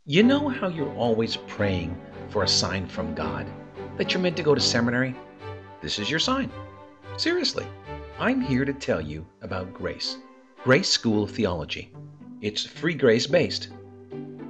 You 0.07 0.23
know 0.23 0.49
how 0.49 0.69
you're 0.69 0.91
always 0.95 1.35
praying 1.35 1.95
for 2.29 2.41
a 2.41 2.47
sign 2.47 2.87
from 2.87 3.13
God 3.13 3.45
that 3.99 4.11
you're 4.11 4.23
meant 4.23 4.37
to 4.37 4.41
go 4.41 4.55
to 4.55 4.61
seminary? 4.61 5.15
This 5.79 5.99
is 5.99 6.09
your 6.09 6.17
sign. 6.17 6.49
Seriously, 7.17 7.67
I'm 8.17 8.41
here 8.41 8.65
to 8.65 8.73
tell 8.73 8.99
you 8.99 9.27
about 9.43 9.75
Grace, 9.75 10.17
Grace 10.63 10.89
School 10.89 11.25
of 11.25 11.29
Theology. 11.29 11.93
It's 12.41 12.65
free 12.65 12.95
grace 12.95 13.27
based. 13.27 13.69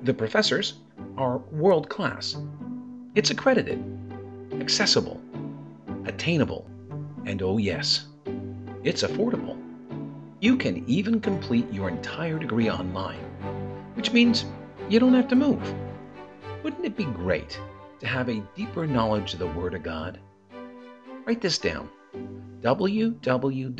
The 0.04 0.14
professors 0.14 0.76
are 1.18 1.40
world 1.52 1.90
class. 1.90 2.38
It's 3.14 3.30
accredited, 3.30 3.84
accessible, 4.62 5.20
attainable, 6.06 6.66
and 7.26 7.42
oh, 7.42 7.58
yes, 7.58 8.06
it's 8.86 9.04
affordable. 9.04 9.62
You 10.40 10.56
can 10.56 10.86
even 10.88 11.20
complete 11.20 11.70
your 11.74 11.90
entire 11.90 12.40
degree 12.40 12.70
online, 12.70 13.20
which 13.96 14.14
means 14.14 14.46
you 14.88 14.98
don't 14.98 15.14
have 15.14 15.28
to 15.28 15.36
move. 15.36 15.62
Wouldn't 16.64 16.86
it 16.86 16.96
be 16.96 17.04
great 17.04 17.60
to 18.00 18.08
have 18.08 18.30
a 18.30 18.42
deeper 18.56 18.88
knowledge 18.88 19.34
of 19.34 19.40
the 19.40 19.48
Word 19.48 19.74
of 19.74 19.84
God? 19.84 20.18
Write 21.26 21.42
this 21.42 21.58
down 21.58 21.90
www.gsot.edu. 22.62 23.76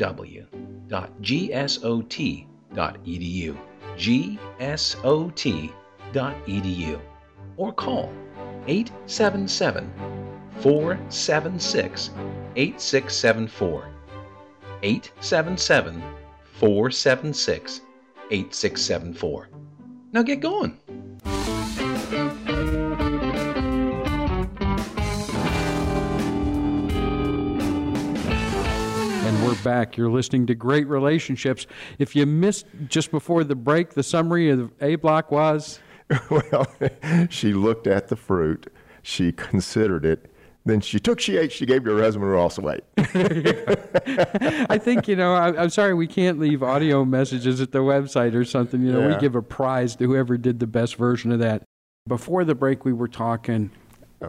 gsot.edu. 3.96 5.30
Or 7.56 7.72
call 7.72 8.12
877 8.68 9.92
476 10.60 12.10
8674. 12.54 13.88
877 14.84 16.02
476 16.52 17.80
8674. 18.30 19.48
Now 20.12 20.22
get 20.22 20.40
going. 20.40 20.78
And 29.24 29.44
we're 29.44 29.60
back. 29.64 29.96
You're 29.96 30.10
listening 30.10 30.46
to 30.46 30.54
Great 30.54 30.86
Relationships. 30.86 31.66
If 31.98 32.14
you 32.14 32.26
missed 32.26 32.66
just 32.86 33.10
before 33.10 33.42
the 33.42 33.56
break, 33.56 33.90
the 33.90 34.02
summary 34.04 34.50
of 34.50 34.70
A 34.80 34.94
block 34.96 35.32
was 35.32 35.80
well, 36.30 36.66
she 37.30 37.52
looked 37.52 37.86
at 37.86 38.08
the 38.08 38.16
fruit, 38.16 38.72
she 39.02 39.32
considered 39.32 40.04
it, 40.04 40.30
then 40.64 40.80
she 40.80 41.00
took, 41.00 41.18
she 41.20 41.36
ate, 41.36 41.50
she 41.52 41.66
gave 41.66 41.84
to 41.84 41.96
her 41.96 42.02
husband 42.02 42.26
who 42.30 42.36
also 42.36 42.68
ate. 42.70 42.84
I 44.70 44.78
think, 44.78 45.08
you 45.08 45.16
know, 45.16 45.34
I, 45.34 45.62
am 45.64 45.70
sorry 45.70 45.92
we 45.94 46.06
can't 46.06 46.38
leave 46.38 46.62
audio 46.62 47.04
messages 47.04 47.60
at 47.60 47.72
the 47.72 47.80
website 47.80 48.34
or 48.34 48.44
something. 48.44 48.80
You 48.82 48.92
know, 48.92 49.00
Yeah. 49.00 49.14
we 49.14 49.20
give 49.20 49.34
a 49.34 49.42
prize 49.42 49.96
to 49.96 50.06
whoever 50.06 50.36
did 50.36 50.60
the 50.60 50.68
best 50.68 50.94
version 50.96 51.32
of 51.32 51.40
that. 51.40 51.64
Before 52.06 52.44
the 52.44 52.54
break, 52.54 52.84
we 52.84 52.92
were 52.92 53.08
talking, 53.08 53.70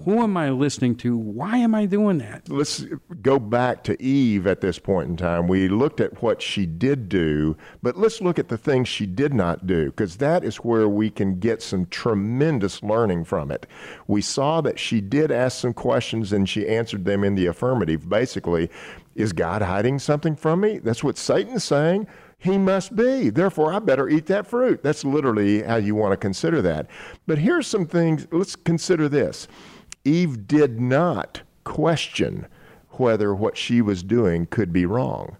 who 0.03 0.21
am 0.21 0.37
I 0.37 0.49
listening 0.49 0.95
to? 0.97 1.15
Why 1.15 1.57
am 1.57 1.75
I 1.75 1.85
doing 1.85 2.17
that? 2.19 2.49
Let's 2.49 2.85
go 3.21 3.39
back 3.39 3.83
to 3.85 4.01
Eve 4.01 4.47
at 4.47 4.61
this 4.61 4.79
point 4.79 5.09
in 5.09 5.17
time. 5.17 5.47
We 5.47 5.67
looked 5.67 6.01
at 6.01 6.21
what 6.21 6.41
she 6.41 6.65
did 6.65 7.09
do, 7.09 7.55
but 7.81 7.97
let's 7.97 8.21
look 8.21 8.39
at 8.39 8.49
the 8.49 8.57
things 8.57 8.87
she 8.87 9.05
did 9.05 9.33
not 9.33 9.67
do, 9.67 9.87
because 9.87 10.17
that 10.17 10.43
is 10.43 10.57
where 10.57 10.87
we 10.89 11.09
can 11.09 11.39
get 11.39 11.61
some 11.61 11.85
tremendous 11.87 12.81
learning 12.83 13.25
from 13.25 13.51
it. 13.51 13.65
We 14.07 14.21
saw 14.21 14.61
that 14.61 14.79
she 14.79 15.01
did 15.01 15.31
ask 15.31 15.59
some 15.59 15.73
questions 15.73 16.33
and 16.33 16.47
she 16.49 16.67
answered 16.67 17.05
them 17.05 17.23
in 17.23 17.35
the 17.35 17.47
affirmative. 17.47 18.09
Basically, 18.09 18.69
is 19.15 19.33
God 19.33 19.61
hiding 19.61 19.99
something 19.99 20.35
from 20.35 20.61
me? 20.61 20.79
That's 20.79 21.03
what 21.03 21.17
Satan's 21.17 21.63
saying. 21.63 22.07
He 22.39 22.57
must 22.57 22.93
be. 22.93 23.29
Therefore, 23.29 23.71
I 23.71 23.79
better 23.79 24.09
eat 24.09 24.25
that 24.25 24.45
fruit. 24.45 24.83
That's 24.83 25.05
literally 25.05 25.61
how 25.61 25.77
you 25.77 25.95
want 25.95 26.11
to 26.11 26.17
consider 26.17 26.61
that. 26.63 26.87
But 27.25 27.37
here's 27.37 27.67
some 27.67 27.85
things. 27.85 28.27
Let's 28.31 28.57
consider 28.57 29.07
this. 29.07 29.47
Eve 30.05 30.47
did 30.47 30.79
not 30.79 31.41
question 31.63 32.47
whether 32.91 33.33
what 33.33 33.57
she 33.57 33.81
was 33.81 34.03
doing 34.03 34.45
could 34.47 34.71
be 34.71 34.85
wrong. 34.85 35.37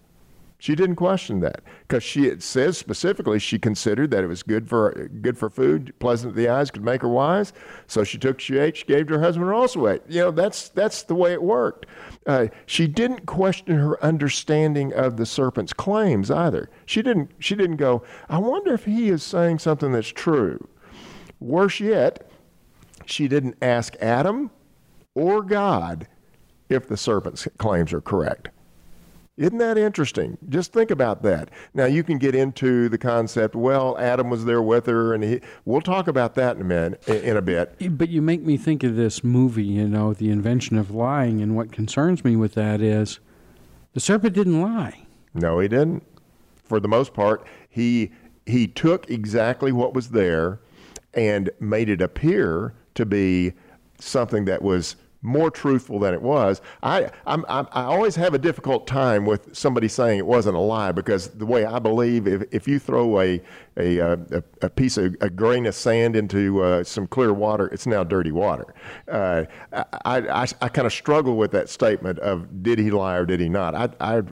She 0.64 0.74
didn't 0.74 0.96
question 0.96 1.40
that 1.40 1.60
because 1.82 2.02
she 2.02 2.26
it 2.26 2.42
says 2.42 2.78
specifically 2.78 3.38
she 3.38 3.58
considered 3.58 4.10
that 4.12 4.24
it 4.24 4.28
was 4.28 4.42
good 4.42 4.66
for 4.66 5.10
good 5.20 5.36
for 5.36 5.50
food, 5.50 5.92
pleasant 5.98 6.34
to 6.34 6.40
the 6.40 6.48
eyes, 6.48 6.70
could 6.70 6.82
make 6.82 7.02
her 7.02 7.08
wise. 7.08 7.52
So 7.86 8.02
she 8.02 8.16
took, 8.16 8.40
she 8.40 8.56
ate, 8.56 8.78
she 8.78 8.86
gave 8.86 9.08
to 9.08 9.14
her 9.14 9.20
husband, 9.20 9.46
and 9.50 9.54
also 9.54 9.86
ate. 9.88 10.00
You 10.08 10.22
know 10.22 10.30
that's 10.30 10.70
that's 10.70 11.02
the 11.02 11.14
way 11.14 11.34
it 11.34 11.42
worked. 11.42 11.84
Uh, 12.26 12.46
she 12.64 12.86
didn't 12.86 13.26
question 13.26 13.76
her 13.76 14.02
understanding 14.02 14.94
of 14.94 15.18
the 15.18 15.26
serpent's 15.26 15.74
claims 15.74 16.30
either. 16.30 16.70
She 16.86 17.02
didn't 17.02 17.32
she 17.40 17.54
didn't 17.54 17.76
go, 17.76 18.02
I 18.30 18.38
wonder 18.38 18.72
if 18.72 18.86
he 18.86 19.10
is 19.10 19.22
saying 19.22 19.58
something 19.58 19.92
that's 19.92 20.08
true. 20.08 20.66
Worse 21.40 21.78
yet, 21.78 22.30
she 23.06 23.28
didn't 23.28 23.56
ask 23.62 23.94
Adam 24.00 24.50
or 25.14 25.42
God 25.42 26.08
if 26.68 26.88
the 26.88 26.96
serpent's 26.96 27.46
claims 27.58 27.92
are 27.92 28.00
correct. 28.00 28.48
Isn't 29.36 29.58
that 29.58 29.76
interesting? 29.76 30.38
Just 30.48 30.72
think 30.72 30.92
about 30.92 31.22
that. 31.24 31.50
Now 31.74 31.86
you 31.86 32.04
can 32.04 32.18
get 32.18 32.36
into 32.36 32.88
the 32.88 32.98
concept. 32.98 33.56
Well, 33.56 33.98
Adam 33.98 34.30
was 34.30 34.44
there 34.44 34.62
with 34.62 34.86
her, 34.86 35.12
and 35.12 35.24
he, 35.24 35.40
we'll 35.64 35.80
talk 35.80 36.06
about 36.06 36.36
that 36.36 36.54
in 36.54 36.62
a 36.62 36.64
minute, 36.64 37.08
in 37.08 37.36
a 37.36 37.42
bit. 37.42 37.74
But 37.98 38.10
you 38.10 38.22
make 38.22 38.42
me 38.42 38.56
think 38.56 38.84
of 38.84 38.94
this 38.94 39.24
movie, 39.24 39.64
you 39.64 39.88
know, 39.88 40.14
The 40.14 40.30
Invention 40.30 40.78
of 40.78 40.92
Lying. 40.92 41.40
And 41.40 41.56
what 41.56 41.72
concerns 41.72 42.24
me 42.24 42.36
with 42.36 42.54
that 42.54 42.80
is 42.80 43.18
the 43.92 44.00
serpent 44.00 44.34
didn't 44.34 44.62
lie. 44.62 45.04
No, 45.34 45.58
he 45.58 45.66
didn't. 45.66 46.04
For 46.62 46.78
the 46.78 46.88
most 46.88 47.12
part, 47.12 47.44
he 47.68 48.12
he 48.46 48.68
took 48.68 49.10
exactly 49.10 49.72
what 49.72 49.94
was 49.94 50.10
there 50.10 50.60
and 51.12 51.50
made 51.58 51.88
it 51.88 52.00
appear 52.00 52.74
to 52.94 53.06
be 53.06 53.52
something 53.98 54.44
that 54.46 54.62
was 54.62 54.96
more 55.24 55.50
truthful 55.50 55.98
than 55.98 56.14
it 56.14 56.22
was. 56.22 56.60
I 56.82 57.10
I'm, 57.26 57.44
I'm, 57.48 57.66
I 57.72 57.84
always 57.84 58.14
have 58.16 58.34
a 58.34 58.38
difficult 58.38 58.86
time 58.86 59.24
with 59.24 59.56
somebody 59.56 59.88
saying 59.88 60.18
it 60.18 60.26
wasn't 60.26 60.54
a 60.56 60.60
lie 60.60 60.92
because 60.92 61.28
the 61.30 61.46
way 61.46 61.64
I 61.64 61.78
believe, 61.78 62.28
if, 62.28 62.42
if 62.52 62.68
you 62.68 62.78
throw 62.78 63.20
a 63.20 63.40
a, 63.76 64.00
uh, 64.00 64.16
a, 64.30 64.42
a 64.62 64.70
piece 64.70 64.96
of 64.98 65.16
a 65.20 65.28
grain 65.28 65.66
of 65.66 65.74
sand 65.74 66.14
into 66.14 66.62
uh, 66.62 66.84
some 66.84 67.08
clear 67.08 67.32
water, 67.32 67.66
it's 67.68 67.86
now 67.88 68.04
dirty 68.04 68.30
water. 68.30 68.72
Uh, 69.10 69.44
I, 70.04 70.18
I, 70.20 70.46
I 70.60 70.68
kind 70.68 70.86
of 70.86 70.92
struggle 70.92 71.36
with 71.36 71.50
that 71.52 71.68
statement 71.68 72.20
of 72.20 72.62
did 72.62 72.78
he 72.78 72.92
lie 72.92 73.16
or 73.16 73.26
did 73.26 73.40
he 73.40 73.48
not. 73.48 73.74
I, 73.74 73.88
I 74.00 74.22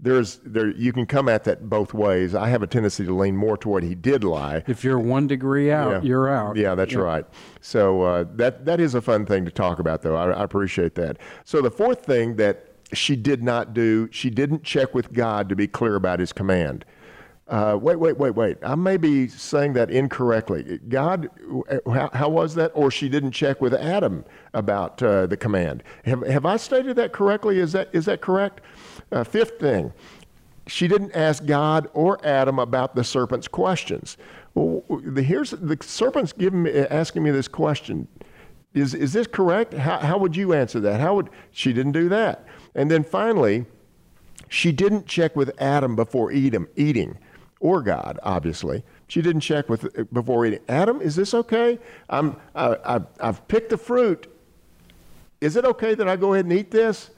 there's 0.00 0.36
there 0.44 0.70
you 0.70 0.92
can 0.92 1.06
come 1.06 1.28
at 1.28 1.44
that 1.44 1.68
both 1.68 1.92
ways. 1.92 2.34
I 2.34 2.48
have 2.48 2.62
a 2.62 2.66
tendency 2.66 3.04
to 3.04 3.14
lean 3.14 3.36
more 3.36 3.56
toward 3.58 3.82
he 3.82 3.94
did 3.94 4.22
lie. 4.24 4.62
If 4.66 4.84
you're 4.84 4.98
one 4.98 5.26
degree 5.26 5.70
out, 5.72 5.90
Yeah. 5.90 6.00
you're 6.02 6.28
out. 6.28 6.56
Yeah, 6.56 6.74
that's 6.74 6.94
right. 6.94 7.26
So 7.60 8.02
uh, 8.02 8.24
that 8.36 8.64
that 8.64 8.80
is 8.80 8.94
a 8.94 9.02
fun 9.02 9.26
thing 9.26 9.44
to 9.44 9.50
talk 9.50 9.78
about, 9.78 10.02
though. 10.02 10.16
I, 10.16 10.35
I 10.36 10.44
appreciate 10.44 10.94
that. 10.96 11.18
So 11.44 11.60
the 11.60 11.70
fourth 11.70 12.04
thing 12.04 12.36
that 12.36 12.72
she 12.92 13.16
did 13.16 13.42
not 13.42 13.74
do, 13.74 14.08
she 14.12 14.30
didn't 14.30 14.62
check 14.62 14.94
with 14.94 15.12
God 15.12 15.48
to 15.48 15.56
be 15.56 15.66
clear 15.66 15.96
about 15.96 16.20
His 16.20 16.32
command. 16.32 16.84
Uh, 17.48 17.78
wait, 17.80 17.96
wait, 17.96 18.18
wait, 18.18 18.32
wait. 18.34 18.56
I 18.62 18.74
may 18.74 18.96
be 18.96 19.28
saying 19.28 19.74
that 19.74 19.88
incorrectly. 19.88 20.80
God, 20.88 21.30
how, 21.86 22.10
how 22.12 22.28
was 22.28 22.56
that? 22.56 22.72
Or 22.74 22.90
she 22.90 23.08
didn't 23.08 23.30
check 23.30 23.60
with 23.60 23.72
Adam 23.72 24.24
about 24.52 25.00
uh, 25.00 25.26
the 25.26 25.36
command. 25.36 25.84
Have, 26.04 26.26
have 26.26 26.44
I 26.44 26.56
stated 26.56 26.96
that 26.96 27.12
correctly? 27.12 27.60
Is 27.60 27.70
that 27.72 27.88
is 27.92 28.06
that 28.06 28.20
correct? 28.20 28.62
Uh, 29.12 29.22
fifth 29.22 29.60
thing, 29.60 29.92
she 30.66 30.88
didn't 30.88 31.12
ask 31.12 31.46
God 31.46 31.88
or 31.92 32.18
Adam 32.26 32.58
about 32.58 32.96
the 32.96 33.04
serpent's 33.04 33.46
questions. 33.46 34.16
Well, 34.54 34.82
the, 34.88 35.22
here's 35.22 35.50
the 35.50 35.76
serpent's 35.80 36.32
giving 36.32 36.64
me, 36.64 36.72
asking 36.72 37.22
me 37.22 37.30
this 37.30 37.46
question. 37.46 38.08
Is 38.76 38.92
is 38.92 39.14
this 39.14 39.26
correct? 39.26 39.72
How 39.72 39.98
how 39.98 40.18
would 40.18 40.36
you 40.36 40.52
answer 40.52 40.78
that? 40.80 41.00
How 41.00 41.14
would 41.14 41.30
she 41.50 41.72
didn't 41.72 41.92
do 41.92 42.10
that? 42.10 42.44
And 42.74 42.90
then 42.90 43.04
finally, 43.04 43.64
she 44.50 44.70
didn't 44.70 45.06
check 45.06 45.34
with 45.34 45.50
Adam 45.58 45.96
before 45.96 46.30
him, 46.30 46.68
eating, 46.76 47.16
or 47.58 47.80
God, 47.80 48.20
obviously. 48.22 48.84
She 49.08 49.22
didn't 49.22 49.40
check 49.40 49.70
with 49.70 50.12
before 50.12 50.44
eating. 50.44 50.60
Adam, 50.68 51.00
is 51.00 51.16
this 51.16 51.32
okay? 51.32 51.78
I'm 52.10 52.36
I, 52.54 52.76
I, 52.84 53.00
I've 53.18 53.48
picked 53.48 53.70
the 53.70 53.78
fruit. 53.78 54.30
Is 55.40 55.56
it 55.56 55.64
okay 55.64 55.94
that 55.94 56.06
I 56.06 56.16
go 56.16 56.34
ahead 56.34 56.44
and 56.44 56.52
eat 56.52 56.70
this? 56.70 57.10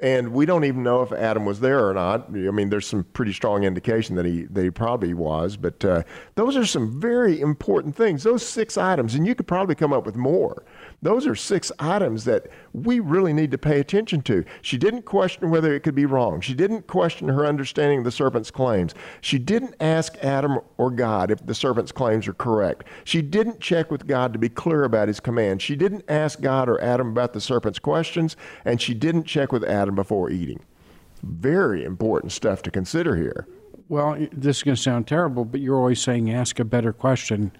And 0.00 0.32
we 0.32 0.46
don't 0.46 0.64
even 0.64 0.84
know 0.84 1.02
if 1.02 1.10
Adam 1.10 1.44
was 1.44 1.58
there 1.58 1.88
or 1.88 1.92
not. 1.92 2.28
I 2.28 2.52
mean, 2.52 2.70
there's 2.70 2.86
some 2.86 3.02
pretty 3.02 3.32
strong 3.32 3.64
indication 3.64 4.14
that 4.14 4.24
he 4.24 4.42
that 4.44 4.62
he 4.62 4.70
probably 4.70 5.12
was. 5.12 5.56
But 5.56 5.84
uh, 5.84 6.04
those 6.36 6.56
are 6.56 6.64
some 6.64 7.00
very 7.00 7.40
important 7.40 7.96
things. 7.96 8.22
Those 8.22 8.46
six 8.46 8.78
items, 8.78 9.16
and 9.16 9.26
you 9.26 9.34
could 9.34 9.48
probably 9.48 9.74
come 9.74 9.92
up 9.92 10.06
with 10.06 10.14
more. 10.14 10.62
Those 11.02 11.26
are 11.26 11.34
six 11.34 11.72
items 11.80 12.24
that 12.24 12.46
we 12.72 13.00
really 13.00 13.32
need 13.32 13.50
to 13.50 13.58
pay 13.58 13.80
attention 13.80 14.22
to. 14.22 14.44
She 14.62 14.78
didn't 14.78 15.02
question 15.02 15.50
whether 15.50 15.74
it 15.74 15.80
could 15.80 15.96
be 15.96 16.06
wrong. 16.06 16.40
She 16.40 16.54
didn't 16.54 16.86
question 16.86 17.28
her 17.28 17.44
understanding 17.44 17.98
of 17.98 18.04
the 18.04 18.12
serpent's 18.12 18.52
claims. 18.52 18.94
She 19.20 19.38
didn't 19.38 19.74
ask 19.80 20.16
Adam 20.18 20.58
or 20.76 20.92
God 20.92 21.32
if 21.32 21.44
the 21.44 21.54
serpent's 21.54 21.90
claims 21.90 22.28
are 22.28 22.34
correct. 22.34 22.84
She 23.02 23.20
didn't 23.20 23.60
check 23.60 23.90
with 23.90 24.06
God 24.06 24.32
to 24.32 24.38
be 24.38 24.48
clear 24.48 24.84
about 24.84 25.08
his 25.08 25.18
command. 25.18 25.60
She 25.60 25.74
didn't 25.74 26.04
ask 26.08 26.40
God 26.40 26.68
or 26.68 26.80
Adam 26.80 27.08
about 27.10 27.32
the 27.32 27.40
serpent's 27.40 27.80
questions, 27.80 28.36
and 28.64 28.80
she 28.80 28.94
didn't 28.94 29.24
check 29.24 29.50
with 29.50 29.64
Adam 29.64 29.87
before 29.94 30.30
eating. 30.30 30.60
Very 31.22 31.84
important 31.84 32.32
stuff 32.32 32.62
to 32.62 32.70
consider 32.70 33.16
here. 33.16 33.46
Well, 33.88 34.16
this 34.32 34.58
is 34.58 34.62
going 34.62 34.76
to 34.76 34.82
sound 34.82 35.06
terrible, 35.06 35.44
but 35.44 35.60
you're 35.60 35.76
always 35.76 36.00
saying 36.00 36.32
ask 36.32 36.58
a 36.60 36.64
better 36.64 36.92
question. 36.92 37.52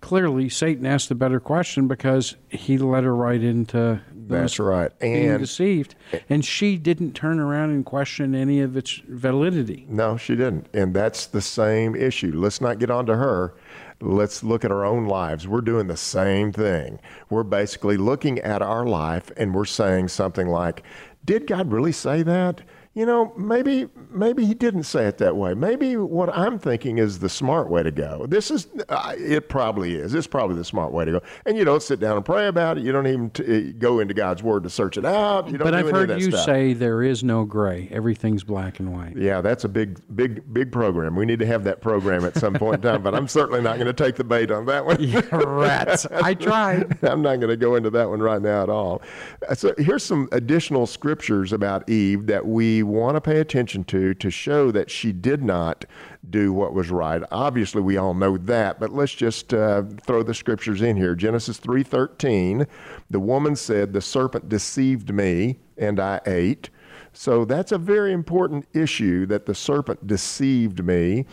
clearly 0.00 0.48
Satan 0.48 0.86
asked 0.86 1.08
the 1.08 1.14
better 1.14 1.40
question 1.40 1.88
because 1.88 2.36
he 2.48 2.78
led 2.78 3.04
her 3.04 3.14
right 3.14 3.42
into 3.42 4.00
That's 4.30 4.58
right. 4.58 4.96
being 4.98 5.28
And 5.30 5.40
deceived, 5.40 5.94
and 6.28 6.44
she 6.44 6.76
didn't 6.76 7.12
turn 7.12 7.38
around 7.40 7.70
and 7.70 7.84
question 7.84 8.34
any 8.34 8.60
of 8.60 8.76
its 8.76 9.00
validity. 9.08 9.86
no, 9.88 10.16
she 10.16 10.36
didn't. 10.36 10.68
And 10.72 10.94
that's 10.94 11.26
the 11.26 11.40
same 11.40 11.94
issue. 11.94 12.32
Let's 12.34 12.60
not 12.60 12.78
get 12.78 12.90
onto 12.90 13.12
her. 13.12 13.54
Let's 14.00 14.42
look 14.42 14.64
at 14.64 14.72
our 14.72 14.84
own 14.84 15.06
lives. 15.06 15.46
We're 15.46 15.60
doing 15.60 15.86
the 15.86 15.96
same 15.96 16.52
thing. 16.52 16.98
We're 17.28 17.42
basically 17.42 17.98
looking 17.98 18.38
at 18.38 18.62
our 18.62 18.86
life 18.86 19.30
and 19.36 19.54
we're 19.54 19.66
saying 19.66 20.08
something 20.08 20.48
like, 20.48 20.82
Did 21.24 21.46
God 21.46 21.70
really 21.70 21.92
say 21.92 22.22
that? 22.22 22.62
You 22.92 23.06
know, 23.06 23.32
maybe 23.36 23.88
maybe 24.10 24.44
he 24.44 24.52
didn't 24.52 24.82
say 24.82 25.06
it 25.06 25.18
that 25.18 25.36
way. 25.36 25.54
Maybe 25.54 25.96
what 25.96 26.28
I'm 26.36 26.58
thinking 26.58 26.98
is 26.98 27.20
the 27.20 27.28
smart 27.28 27.70
way 27.70 27.84
to 27.84 27.92
go. 27.92 28.26
This 28.26 28.50
is 28.50 28.66
uh, 28.88 29.14
it 29.16 29.48
probably 29.48 29.94
is. 29.94 30.12
It's 30.12 30.26
probably 30.26 30.56
the 30.56 30.64
smart 30.64 30.92
way 30.92 31.04
to 31.04 31.12
go. 31.12 31.20
And 31.46 31.56
you 31.56 31.64
don't 31.64 31.84
sit 31.84 32.00
down 32.00 32.16
and 32.16 32.24
pray 32.24 32.48
about 32.48 32.78
it. 32.78 32.82
You 32.84 32.90
don't 32.90 33.06
even 33.06 33.30
t- 33.30 33.72
go 33.74 34.00
into 34.00 34.12
God's 34.12 34.42
word 34.42 34.64
to 34.64 34.70
search 34.70 34.96
it 34.98 35.04
out. 35.04 35.46
You 35.48 35.56
don't 35.56 35.66
But 35.66 35.70
do 35.70 35.76
I've 35.76 35.80
any 35.84 35.88
of 35.90 35.94
heard 35.94 36.08
that 36.10 36.18
you 36.20 36.32
stuff. 36.32 36.44
say 36.44 36.72
there 36.72 37.00
is 37.04 37.22
no 37.22 37.44
gray; 37.44 37.88
everything's 37.92 38.42
black 38.42 38.80
and 38.80 38.92
white. 38.92 39.16
Yeah, 39.16 39.40
that's 39.40 39.62
a 39.62 39.68
big, 39.68 40.00
big, 40.16 40.52
big 40.52 40.72
program. 40.72 41.14
We 41.14 41.26
need 41.26 41.38
to 41.38 41.46
have 41.46 41.62
that 41.64 41.80
program 41.80 42.24
at 42.24 42.34
some 42.38 42.54
point 42.54 42.74
in 42.76 42.80
time, 42.82 43.02
but 43.04 43.14
I'm 43.14 43.28
certainly 43.28 43.62
not 43.62 43.76
going 43.76 43.86
to 43.86 43.92
take 43.92 44.16
the 44.16 44.24
bait 44.24 44.50
on 44.50 44.66
that 44.66 44.84
one. 44.84 44.98
Rats! 45.30 46.06
I 46.06 46.34
tried. 46.34 46.98
I'm 47.04 47.22
not 47.22 47.36
going 47.36 47.50
to 47.50 47.56
go 47.56 47.76
into 47.76 47.90
that 47.90 48.08
one 48.10 48.18
right 48.20 48.42
now 48.42 48.64
at 48.64 48.68
all. 48.68 49.00
Uh, 49.48 49.54
So 49.54 49.74
here's 49.78 50.02
some 50.02 50.28
additional 50.32 50.88
scriptures 50.88 51.52
about 51.52 51.88
Eve 51.88 52.26
that 52.26 52.44
we 52.44 52.79
want 52.82 53.16
to 53.16 53.20
pay 53.20 53.40
attention 53.40 53.84
to 53.84 54.14
to 54.14 54.30
show 54.30 54.70
that 54.70 54.90
she 54.90 55.12
did 55.12 55.42
not 55.42 55.84
do 56.28 56.52
what 56.52 56.74
was 56.74 56.90
right. 56.90 57.22
Obviously, 57.30 57.82
we 57.82 57.96
all 57.96 58.14
know 58.14 58.36
that, 58.36 58.78
but 58.80 58.92
let's 58.92 59.14
just 59.14 59.54
uh, 59.54 59.82
throw 60.06 60.22
the 60.22 60.34
scriptures 60.34 60.82
in 60.82 60.96
here. 60.96 61.14
Genesis 61.14 61.58
3:13, 61.58 62.66
the 63.08 63.20
woman 63.20 63.56
said, 63.56 63.92
"The 63.92 64.00
serpent 64.00 64.48
deceived 64.48 65.12
me, 65.12 65.58
and 65.76 65.98
I 66.00 66.20
ate." 66.26 66.70
So 67.12 67.44
that's 67.44 67.72
a 67.72 67.78
very 67.78 68.12
important 68.12 68.66
issue 68.72 69.26
that 69.26 69.46
the 69.46 69.54
serpent 69.54 70.06
deceived 70.06 70.84
me. 70.84 71.26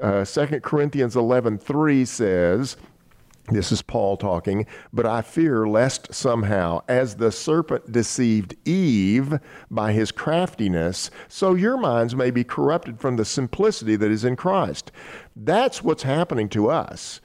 Uh, 0.00 0.24
2 0.24 0.62
Corinthians 0.62 1.16
11:3 1.16 2.06
says, 2.06 2.76
this 3.50 3.72
is 3.72 3.82
Paul 3.82 4.16
talking, 4.16 4.66
but 4.92 5.06
I 5.06 5.22
fear 5.22 5.66
lest 5.66 6.12
somehow, 6.12 6.82
as 6.88 7.16
the 7.16 7.32
serpent 7.32 7.90
deceived 7.92 8.54
Eve 8.66 9.38
by 9.70 9.92
his 9.92 10.12
craftiness, 10.12 11.10
so 11.28 11.54
your 11.54 11.76
minds 11.76 12.14
may 12.14 12.30
be 12.30 12.44
corrupted 12.44 13.00
from 13.00 13.16
the 13.16 13.24
simplicity 13.24 13.96
that 13.96 14.10
is 14.10 14.24
in 14.24 14.36
Christ. 14.36 14.92
That's 15.34 15.82
what's 15.82 16.02
happening 16.02 16.48
to 16.50 16.68
us. 16.68 17.20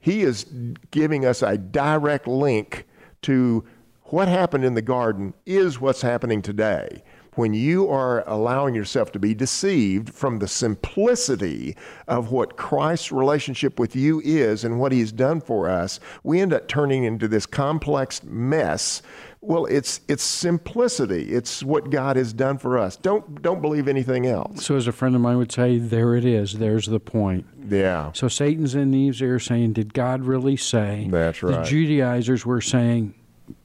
He 0.00 0.22
is 0.22 0.46
giving 0.90 1.24
us 1.24 1.42
a 1.42 1.58
direct 1.58 2.26
link 2.26 2.86
to 3.22 3.64
what 4.04 4.28
happened 4.28 4.64
in 4.64 4.74
the 4.74 4.82
garden 4.82 5.34
is 5.46 5.80
what's 5.80 6.02
happening 6.02 6.42
today. 6.42 7.02
When 7.34 7.54
you 7.54 7.88
are 7.88 8.28
allowing 8.28 8.74
yourself 8.74 9.12
to 9.12 9.18
be 9.18 9.34
deceived 9.34 10.12
from 10.12 10.38
the 10.38 10.48
simplicity 10.48 11.76
of 12.08 12.32
what 12.32 12.56
Christ's 12.56 13.12
relationship 13.12 13.78
with 13.78 13.94
you 13.94 14.20
is 14.24 14.64
and 14.64 14.80
what 14.80 14.92
He's 14.92 15.12
done 15.12 15.40
for 15.40 15.68
us, 15.68 16.00
we 16.24 16.40
end 16.40 16.52
up 16.52 16.68
turning 16.68 17.04
into 17.04 17.28
this 17.28 17.46
complex 17.46 18.22
mess. 18.24 19.02
Well, 19.42 19.64
it's 19.66 20.00
it's 20.06 20.22
simplicity. 20.22 21.32
It's 21.32 21.62
what 21.62 21.88
God 21.88 22.16
has 22.16 22.32
done 22.32 22.58
for 22.58 22.76
us. 22.76 22.96
Don't 22.96 23.40
don't 23.40 23.62
believe 23.62 23.88
anything 23.88 24.26
else. 24.26 24.66
So, 24.66 24.76
as 24.76 24.86
a 24.86 24.92
friend 24.92 25.14
of 25.14 25.22
mine 25.22 25.38
would 25.38 25.50
say, 25.52 25.78
there 25.78 26.14
it 26.14 26.26
is. 26.26 26.54
There's 26.54 26.86
the 26.86 27.00
point. 27.00 27.46
Yeah. 27.68 28.12
So 28.12 28.28
Satan's 28.28 28.74
in 28.74 28.92
Eve's 28.92 29.22
ear 29.22 29.38
saying, 29.38 29.72
Did 29.74 29.94
God 29.94 30.24
really 30.24 30.56
say? 30.56 31.06
That's 31.10 31.42
right. 31.42 31.64
The. 31.64 31.70
Judaizers 31.70 32.44
were 32.44 32.60
saying, 32.60 33.14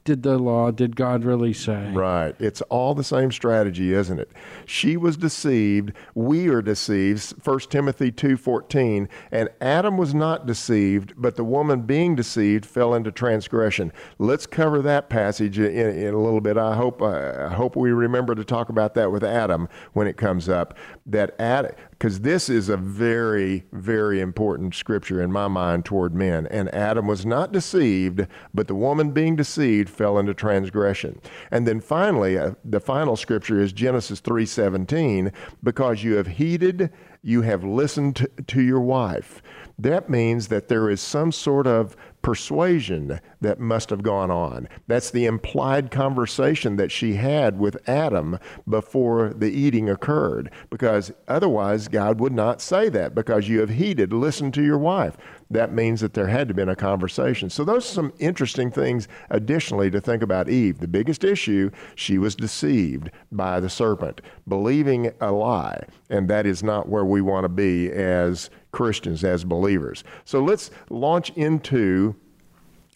Did 0.05 0.21
the 0.21 0.37
law, 0.37 0.69
did 0.69 0.95
God 0.95 1.23
really 1.23 1.51
say? 1.51 1.91
Right. 1.91 2.35
It's 2.37 2.61
all 2.69 2.93
the 2.93 3.03
same 3.03 3.31
strategy, 3.31 3.91
isn't 3.91 4.19
it? 4.19 4.29
She 4.67 4.97
was 4.97 5.17
deceived, 5.17 5.93
we 6.13 6.47
are 6.47 6.61
deceived. 6.61 7.33
1 7.43 7.59
Timothy 7.71 8.11
2:14, 8.11 9.09
and 9.31 9.49
Adam 9.59 9.97
was 9.97 10.13
not 10.13 10.45
deceived, 10.45 11.13
but 11.17 11.37
the 11.37 11.43
woman 11.43 11.81
being 11.81 12.15
deceived 12.15 12.67
fell 12.67 12.93
into 12.93 13.11
transgression. 13.11 13.91
Let's 14.19 14.45
cover 14.45 14.83
that 14.83 15.09
passage 15.09 15.57
in, 15.57 15.71
in 15.71 16.13
a 16.13 16.21
little 16.21 16.41
bit. 16.41 16.55
I 16.55 16.75
hope 16.75 17.01
uh, 17.01 17.47
I 17.49 17.53
hope 17.55 17.75
we 17.75 17.91
remember 17.91 18.35
to 18.35 18.43
talk 18.43 18.69
about 18.69 18.93
that 18.93 19.11
with 19.11 19.23
Adam 19.23 19.67
when 19.93 20.05
it 20.05 20.17
comes 20.17 20.47
up. 20.47 20.77
That 21.05 21.39
Adam 21.39 21.75
because 21.97 22.19
this 22.21 22.49
is 22.49 22.67
a 22.67 22.77
very, 22.77 23.63
very 23.71 24.19
important 24.19 24.75
scripture 24.75 25.21
in 25.21 25.31
my 25.31 25.47
mind 25.47 25.85
toward 25.85 26.13
men. 26.13 26.45
And 26.47 26.73
Adam 26.73 27.07
was 27.07 27.25
not 27.25 27.53
deceived, 27.53 28.27
but 28.53 28.67
the 28.67 28.75
woman 28.75 29.11
being 29.11 29.35
deceived 29.35 29.89
fell 29.89 30.19
into 30.19 30.33
transgression. 30.33 31.21
And 31.51 31.65
then 31.65 31.79
finally, 31.79 32.37
uh, 32.37 32.51
the 32.65 32.81
final 32.81 33.15
scripture 33.15 33.61
is 33.61 33.71
Genesis 33.71 34.19
3:17, 34.19 35.31
because 35.63 36.03
you 36.03 36.15
have 36.15 36.27
heeded, 36.27 36.91
you 37.21 37.43
have 37.43 37.63
listened 37.63 38.17
to, 38.17 38.29
to 38.47 38.61
your 38.61 38.81
wife. 38.81 39.41
That 39.79 40.09
means 40.09 40.49
that 40.49 40.67
there 40.67 40.89
is 40.89 41.01
some 41.01 41.31
sort 41.31 41.65
of 41.65 41.95
persuasion 42.25 43.21
that 43.39 43.59
must 43.59 43.91
have 43.91 44.01
gone 44.01 44.31
on. 44.31 44.67
That's 44.87 45.11
the 45.11 45.27
implied 45.27 45.91
conversation 45.91 46.75
that 46.77 46.91
she 46.91 47.13
had 47.13 47.59
with 47.59 47.87
Adam 47.87 48.39
before 48.67 49.31
the 49.31 49.51
eating 49.51 49.91
occurred, 49.91 50.51
because 50.71 51.13
otherwise 51.27 51.87
God 51.87 52.19
would 52.19 52.33
not 52.33 52.61
say 52.61 52.89
that, 52.89 53.13
because 53.13 53.47
you 53.47 53.59
have 53.59 53.69
heeded, 53.69 54.11
listen 54.11 54.51
to 54.53 54.63
your 54.63 54.79
wife. 54.79 55.15
That 55.49 55.73
means 55.73 56.01
that 56.01 56.13
there 56.13 56.27
had 56.27 56.47
to 56.47 56.51
have 56.51 56.55
been 56.55 56.69
a 56.69 56.75
conversation. 56.75 57.49
So, 57.49 57.63
those 57.63 57.85
are 57.85 57.93
some 57.93 58.13
interesting 58.19 58.71
things 58.71 59.07
additionally 59.29 59.91
to 59.91 60.01
think 60.01 60.23
about 60.23 60.49
Eve. 60.49 60.79
The 60.79 60.87
biggest 60.87 61.23
issue, 61.23 61.69
she 61.93 62.17
was 62.17 62.35
deceived 62.35 63.11
by 63.31 63.59
the 63.59 63.69
serpent, 63.69 64.21
believing 64.47 65.11
a 65.21 65.31
lie, 65.31 65.83
and 66.09 66.27
that 66.29 66.45
is 66.45 66.63
not 66.63 66.89
where 66.89 67.05
we 67.05 67.21
want 67.21 67.43
to 67.43 67.49
be 67.49 67.91
as 67.91 68.49
Christians, 68.71 69.23
as 69.23 69.43
believers. 69.43 70.03
So, 70.23 70.43
let's 70.43 70.71
launch 70.89 71.29
into 71.31 72.15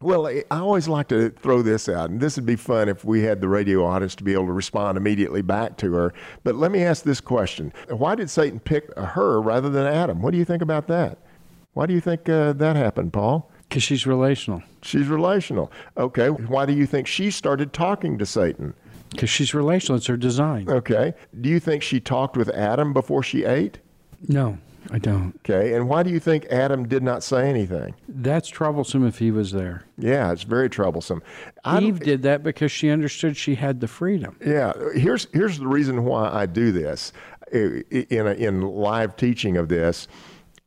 well, 0.01 0.27
I 0.27 0.43
always 0.49 0.87
like 0.87 1.09
to 1.09 1.29
throw 1.29 1.61
this 1.61 1.89
out, 1.89 2.09
and 2.09 2.21
this 2.21 2.37
would 2.37 2.45
be 2.45 2.55
fun 2.55 2.87
if 2.87 3.03
we 3.03 3.23
had 3.23 3.41
the 3.41 3.49
radio 3.49 3.85
audience 3.85 4.15
to 4.15 4.23
be 4.23 4.31
able 4.31 4.45
to 4.45 4.53
respond 4.53 4.97
immediately 4.97 5.41
back 5.41 5.75
to 5.77 5.93
her. 5.93 6.13
But 6.45 6.55
let 6.55 6.71
me 6.71 6.83
ask 6.83 7.03
this 7.03 7.19
question 7.19 7.73
Why 7.89 8.15
did 8.15 8.29
Satan 8.29 8.61
pick 8.61 8.97
her 8.97 9.41
rather 9.41 9.69
than 9.69 9.85
Adam? 9.85 10.21
What 10.21 10.31
do 10.31 10.37
you 10.37 10.45
think 10.45 10.61
about 10.61 10.87
that? 10.87 11.17
Why 11.79 11.85
do 11.85 11.93
you 11.93 12.01
think 12.01 12.27
uh, 12.27 12.51
that 12.51 12.75
happened, 12.75 13.13
Paul? 13.13 13.49
Because 13.69 13.83
she's 13.83 14.05
relational. 14.05 14.61
She's 14.81 15.07
relational. 15.07 15.71
Okay. 15.95 16.27
Why 16.27 16.65
do 16.65 16.73
you 16.73 16.85
think 16.85 17.07
she 17.07 17.31
started 17.31 17.71
talking 17.71 18.17
to 18.17 18.25
Satan? 18.25 18.73
Because 19.11 19.29
she's 19.29 19.53
relational. 19.53 19.95
It's 19.97 20.07
her 20.07 20.17
design. 20.17 20.67
Okay. 20.69 21.13
Do 21.39 21.47
you 21.47 21.57
think 21.57 21.81
she 21.81 22.01
talked 22.01 22.35
with 22.35 22.49
Adam 22.49 22.91
before 22.91 23.23
she 23.23 23.45
ate? 23.45 23.77
No, 24.27 24.57
I 24.91 24.97
don't. 24.97 25.33
Okay. 25.37 25.73
And 25.73 25.87
why 25.87 26.03
do 26.03 26.09
you 26.09 26.19
think 26.19 26.47
Adam 26.47 26.85
did 26.85 27.01
not 27.01 27.23
say 27.23 27.49
anything? 27.49 27.95
That's 28.09 28.49
troublesome 28.49 29.07
if 29.07 29.17
he 29.19 29.31
was 29.31 29.53
there. 29.53 29.85
Yeah, 29.97 30.33
it's 30.33 30.43
very 30.43 30.69
troublesome. 30.69 31.23
I 31.63 31.79
Eve 31.79 32.01
did 32.01 32.23
that 32.23 32.43
because 32.43 32.73
she 32.73 32.89
understood 32.89 33.37
she 33.37 33.55
had 33.55 33.79
the 33.79 33.87
freedom. 33.87 34.35
Yeah, 34.45 34.73
here's 34.95 35.27
here's 35.31 35.57
the 35.57 35.67
reason 35.67 36.03
why 36.03 36.27
I 36.29 36.45
do 36.45 36.73
this 36.73 37.13
i- 37.53 37.83
in 38.09 38.27
a, 38.27 38.33
in 38.33 38.63
live 38.63 39.15
teaching 39.15 39.55
of 39.55 39.69
this 39.69 40.09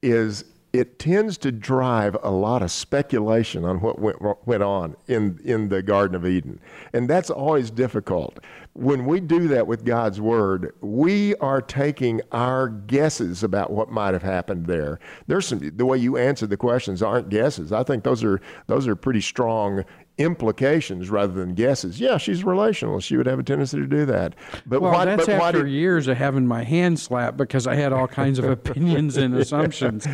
is 0.00 0.46
it 0.72 0.98
tends 0.98 1.36
to 1.38 1.52
drive 1.52 2.16
a 2.22 2.30
lot 2.30 2.62
of 2.62 2.70
speculation 2.70 3.64
on 3.64 3.80
what 3.80 3.98
went, 3.98 4.46
went 4.46 4.62
on 4.62 4.96
in, 5.06 5.38
in 5.44 5.68
the 5.68 5.82
Garden 5.82 6.16
of 6.16 6.26
Eden. 6.26 6.58
And 6.94 7.10
that's 7.10 7.28
always 7.28 7.70
difficult. 7.70 8.38
When 8.72 9.04
we 9.04 9.20
do 9.20 9.48
that 9.48 9.66
with 9.66 9.84
God's 9.84 10.18
Word, 10.18 10.74
we 10.80 11.34
are 11.36 11.60
taking 11.60 12.22
our 12.32 12.68
guesses 12.68 13.42
about 13.42 13.70
what 13.70 13.90
might 13.90 14.14
have 14.14 14.22
happened 14.22 14.64
there. 14.64 14.98
There's 15.26 15.46
some, 15.46 15.76
the 15.76 15.84
way 15.84 15.98
you 15.98 16.16
answered 16.16 16.48
the 16.48 16.56
questions 16.56 17.02
aren't 17.02 17.28
guesses. 17.28 17.70
I 17.70 17.82
think 17.82 18.02
those 18.02 18.24
are, 18.24 18.40
those 18.66 18.88
are 18.88 18.96
pretty 18.96 19.20
strong 19.20 19.84
implications 20.18 21.10
rather 21.10 21.32
than 21.32 21.54
guesses. 21.54 22.00
Yeah, 22.00 22.18
she's 22.18 22.44
relational. 22.44 23.00
She 23.00 23.16
would 23.16 23.26
have 23.26 23.38
a 23.38 23.42
tendency 23.42 23.78
to 23.78 23.86
do 23.86 24.04
that. 24.06 24.34
But 24.66 24.82
Well, 24.82 24.92
why, 24.92 25.04
that's 25.04 25.26
but 25.26 25.38
why 25.38 25.48
after 25.48 25.62
did, 25.64 25.72
years 25.72 26.08
of 26.08 26.16
having 26.16 26.46
my 26.46 26.64
hand 26.64 27.00
slapped 27.00 27.36
because 27.36 27.66
I 27.66 27.74
had 27.74 27.92
all 27.92 28.06
kinds 28.08 28.38
of 28.38 28.44
opinions 28.44 29.16
and 29.16 29.34
assumptions. 29.36 30.06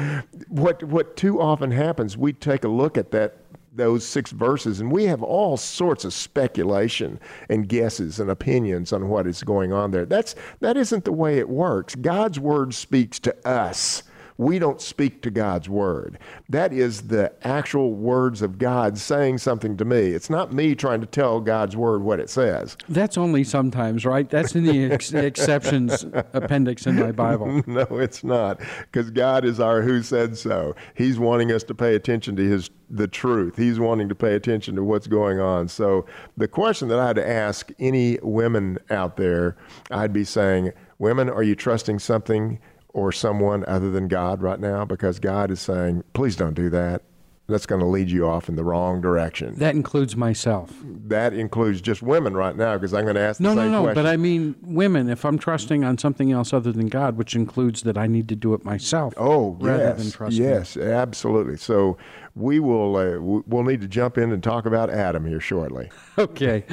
what 0.48 0.82
what 0.84 1.16
too 1.16 1.40
often 1.40 1.70
happens, 1.70 2.16
we 2.16 2.32
take 2.32 2.64
a 2.64 2.68
look 2.68 2.96
at 2.96 3.10
that 3.10 3.38
those 3.74 4.04
six 4.04 4.32
verses 4.32 4.80
and 4.80 4.90
we 4.90 5.04
have 5.04 5.22
all 5.22 5.56
sorts 5.56 6.04
of 6.04 6.12
speculation 6.12 7.20
and 7.48 7.68
guesses 7.68 8.18
and 8.18 8.28
opinions 8.28 8.92
on 8.92 9.08
what 9.08 9.24
is 9.26 9.42
going 9.44 9.72
on 9.72 9.92
there. 9.92 10.04
That's 10.04 10.34
that 10.60 10.76
isn't 10.76 11.04
the 11.04 11.12
way 11.12 11.38
it 11.38 11.48
works. 11.48 11.94
God's 11.94 12.40
word 12.40 12.74
speaks 12.74 13.18
to 13.20 13.48
us 13.48 14.02
we 14.38 14.60
don't 14.60 14.80
speak 14.80 15.20
to 15.22 15.30
God's 15.30 15.68
word. 15.68 16.16
That 16.48 16.72
is 16.72 17.08
the 17.08 17.32
actual 17.42 17.92
words 17.92 18.40
of 18.40 18.56
God 18.56 18.96
saying 18.96 19.38
something 19.38 19.76
to 19.76 19.84
me. 19.84 20.12
It's 20.12 20.30
not 20.30 20.52
me 20.52 20.76
trying 20.76 21.00
to 21.00 21.06
tell 21.06 21.40
God's 21.40 21.76
word 21.76 22.02
what 22.02 22.20
it 22.20 22.30
says. 22.30 22.76
That's 22.88 23.18
only 23.18 23.42
sometimes, 23.42 24.06
right? 24.06 24.30
That's 24.30 24.54
in 24.54 24.64
the 24.64 24.92
ex- 24.92 25.12
exceptions 25.12 26.06
appendix 26.32 26.86
in 26.86 26.94
my 26.94 27.10
Bible. 27.10 27.62
no, 27.66 27.86
it's 27.90 28.22
not, 28.22 28.60
because 28.90 29.10
God 29.10 29.44
is 29.44 29.58
our 29.58 29.82
who 29.82 30.02
said 30.04 30.38
so. 30.38 30.76
He's 30.94 31.18
wanting 31.18 31.50
us 31.50 31.64
to 31.64 31.74
pay 31.74 31.96
attention 31.96 32.36
to 32.36 32.48
His 32.48 32.70
the 32.90 33.08
truth. 33.08 33.56
He's 33.56 33.78
wanting 33.78 34.08
to 34.08 34.14
pay 34.14 34.34
attention 34.34 34.74
to 34.76 34.84
what's 34.84 35.06
going 35.06 35.40
on. 35.40 35.68
So 35.68 36.06
the 36.38 36.48
question 36.48 36.88
that 36.88 36.98
I 36.98 37.08
had 37.08 37.16
to 37.16 37.28
ask 37.28 37.70
any 37.78 38.18
women 38.22 38.78
out 38.88 39.16
there, 39.16 39.56
I'd 39.90 40.12
be 40.12 40.24
saying, 40.24 40.72
women, 40.98 41.28
are 41.28 41.42
you 41.42 41.54
trusting 41.54 41.98
something 41.98 42.58
or 42.88 43.12
someone 43.12 43.64
other 43.66 43.90
than 43.90 44.08
God 44.08 44.42
right 44.42 44.60
now? 44.60 44.84
Because 44.84 45.18
God 45.18 45.50
is 45.50 45.60
saying, 45.60 46.04
please 46.12 46.36
don't 46.36 46.54
do 46.54 46.70
that 46.70 47.02
that's 47.48 47.64
going 47.64 47.80
to 47.80 47.86
lead 47.86 48.10
you 48.10 48.28
off 48.28 48.50
in 48.50 48.56
the 48.56 48.64
wrong 48.64 49.00
direction. 49.00 49.54
That 49.54 49.74
includes 49.74 50.14
myself. 50.14 50.70
That 50.84 51.32
includes 51.32 51.80
just 51.80 52.02
women 52.02 52.34
right 52.34 52.54
now 52.54 52.74
because 52.76 52.92
I'm 52.92 53.04
going 53.04 53.16
to 53.16 53.22
ask 53.22 53.40
no, 53.40 53.54
the 53.54 53.62
same 53.62 53.72
no, 53.72 53.78
no, 53.78 53.82
question. 53.84 54.04
but 54.04 54.08
I 54.08 54.18
mean 54.18 54.54
women. 54.60 55.08
If 55.08 55.24
I'm 55.24 55.38
trusting 55.38 55.82
on 55.82 55.96
something 55.96 56.30
else 56.30 56.52
other 56.52 56.72
than 56.72 56.88
God, 56.88 57.16
which 57.16 57.34
includes 57.34 57.82
that 57.82 57.96
I 57.96 58.06
need 58.06 58.28
to 58.28 58.36
do 58.36 58.52
it 58.52 58.64
myself. 58.64 59.14
Oh, 59.16 59.56
rather 59.60 59.82
yes, 59.84 59.98
than 59.98 60.10
trusting. 60.10 60.44
yes, 60.44 60.76
absolutely. 60.76 61.56
So 61.56 61.96
we 62.38 62.60
will 62.60 62.96
uh, 62.96 63.18
we'll 63.20 63.64
need 63.64 63.80
to 63.80 63.88
jump 63.88 64.16
in 64.18 64.32
and 64.32 64.42
talk 64.42 64.66
about 64.66 64.90
Adam 64.90 65.26
here 65.26 65.40
shortly. 65.40 65.90
Okay, 66.18 66.64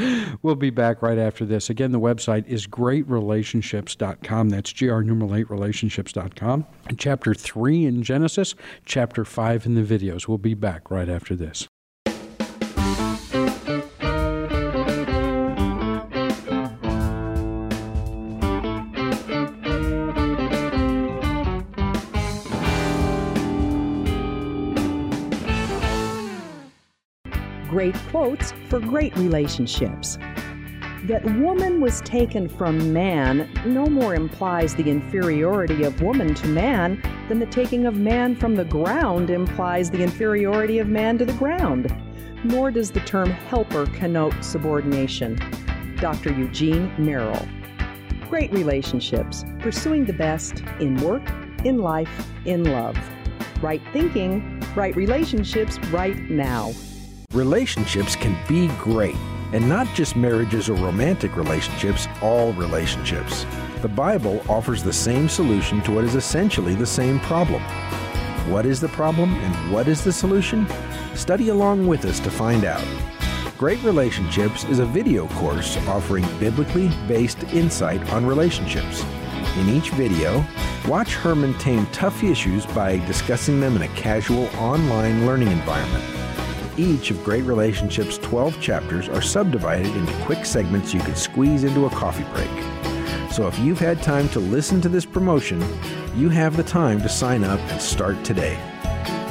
we'll 0.41 0.55
be 0.55 0.71
back 0.71 1.03
right 1.03 1.19
after 1.19 1.45
this. 1.45 1.69
Again, 1.69 1.91
the 1.91 1.99
website 1.99 2.47
is 2.47 2.65
greatrelationships.com. 2.65 4.49
That's 4.49 4.73
gr 4.73 5.01
numeral 5.01 5.35
eight 5.35 5.51
relationships.com. 5.51 6.65
Chapter 6.97 7.35
three 7.35 7.85
in 7.85 8.01
Genesis, 8.01 8.55
chapter 8.85 9.23
five 9.23 9.67
in 9.67 9.75
the 9.75 9.83
videos. 9.83 10.27
We'll 10.27 10.39
be 10.39 10.55
back 10.55 10.89
right 10.89 11.07
after 11.07 11.35
this. 11.35 11.67
Great 27.85 28.07
quotes 28.09 28.51
for 28.67 28.79
great 28.79 29.15
relationships. 29.15 30.17
That 31.03 31.23
woman 31.37 31.79
was 31.81 32.01
taken 32.01 32.49
from 32.49 32.91
man 32.91 33.47
no 33.63 33.85
more 33.85 34.15
implies 34.15 34.73
the 34.73 34.89
inferiority 34.89 35.83
of 35.83 36.01
woman 36.01 36.33
to 36.33 36.47
man 36.47 36.99
than 37.29 37.37
the 37.37 37.45
taking 37.45 37.85
of 37.85 37.93
man 37.95 38.35
from 38.35 38.55
the 38.55 38.65
ground 38.65 39.29
implies 39.29 39.91
the 39.91 40.01
inferiority 40.01 40.79
of 40.79 40.87
man 40.87 41.19
to 41.19 41.25
the 41.25 41.33
ground. 41.33 41.95
Nor 42.43 42.71
does 42.71 42.89
the 42.89 43.01
term 43.01 43.29
helper 43.29 43.85
connote 43.85 44.33
subordination. 44.43 45.37
Dr. 45.97 46.33
Eugene 46.33 46.91
Merrill. 46.97 47.47
Great 48.31 48.51
relationships, 48.51 49.45
pursuing 49.59 50.05
the 50.05 50.13
best 50.13 50.63
in 50.79 50.95
work, 51.03 51.29
in 51.63 51.77
life, 51.77 52.31
in 52.45 52.63
love. 52.63 52.97
Right 53.61 53.81
thinking, 53.93 54.59
right 54.75 54.95
relationships 54.95 55.77
right 55.89 56.17
now. 56.31 56.73
Relationships 57.35 58.15
can 58.15 58.33
be 58.47 58.69
great, 58.77 59.17
and 59.51 59.67
not 59.67 59.93
just 59.93 60.15
marriages 60.15 60.69
or 60.69 60.75
romantic 60.75 61.35
relationships, 61.35 62.07
all 62.21 62.53
relationships. 62.53 63.45
The 63.81 63.89
Bible 63.89 64.41
offers 64.47 64.81
the 64.81 64.93
same 64.93 65.27
solution 65.27 65.81
to 65.81 65.91
what 65.91 66.05
is 66.05 66.15
essentially 66.15 66.75
the 66.75 66.85
same 66.85 67.19
problem. 67.19 67.61
What 68.49 68.65
is 68.65 68.79
the 68.79 68.87
problem 68.87 69.33
and 69.33 69.73
what 69.73 69.89
is 69.89 70.01
the 70.01 70.13
solution? 70.13 70.65
Study 71.13 71.49
along 71.49 71.87
with 71.87 72.05
us 72.05 72.21
to 72.21 72.31
find 72.31 72.63
out. 72.63 72.87
Great 73.57 73.83
Relationships 73.83 74.63
is 74.63 74.79
a 74.79 74.85
video 74.85 75.27
course 75.27 75.75
offering 75.89 76.23
biblically 76.39 76.87
based 77.05 77.43
insight 77.51 78.01
on 78.13 78.25
relationships. 78.25 79.03
In 79.57 79.67
each 79.67 79.89
video, 79.89 80.41
watch 80.87 81.15
Herman 81.15 81.53
tame 81.55 81.85
tough 81.87 82.23
issues 82.23 82.65
by 82.67 83.05
discussing 83.07 83.59
them 83.59 83.75
in 83.75 83.81
a 83.81 83.89
casual 83.89 84.45
online 84.55 85.25
learning 85.25 85.49
environment. 85.49 86.24
Each 86.77 87.09
of 87.09 87.23
Great 87.23 87.45
Relationships' 87.45 88.17
12 88.17 88.59
chapters 88.59 89.07
are 89.07 89.21
subdivided 89.21 89.95
into 89.95 90.13
quick 90.25 90.45
segments 90.45 90.93
you 90.93 90.99
can 90.99 91.15
squeeze 91.15 91.63
into 91.63 91.85
a 91.85 91.89
coffee 91.89 92.25
break. 92.33 93.31
So 93.31 93.47
if 93.47 93.57
you've 93.59 93.79
had 93.79 94.03
time 94.03 94.27
to 94.29 94.39
listen 94.39 94.81
to 94.81 94.89
this 94.89 95.05
promotion, 95.05 95.63
you 96.15 96.27
have 96.29 96.57
the 96.57 96.63
time 96.63 97.01
to 97.01 97.07
sign 97.07 97.45
up 97.45 97.59
and 97.71 97.81
start 97.81 98.21
today. 98.25 98.57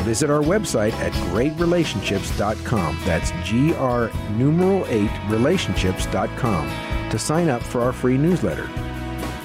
Visit 0.04 0.30
our 0.30 0.42
website 0.42 0.92
at 0.94 1.12
greatrelationships.com. 1.32 2.98
That's 3.04 3.30
GR 3.48 4.32
numeral 4.32 4.86
8 4.88 5.10
relationships.com 5.28 7.10
to 7.10 7.18
sign 7.18 7.48
up 7.50 7.62
for 7.62 7.82
our 7.82 7.92
free 7.92 8.16
newsletter. 8.16 8.70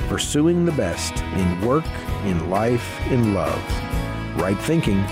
Pursuing 0.08 0.66
the 0.66 0.72
best 0.72 1.22
in 1.22 1.62
work, 1.66 1.86
in 2.24 2.50
life, 2.50 3.00
in 3.08 3.34
love. 3.34 3.62
Right 4.38 4.58
thinking, 4.58 5.04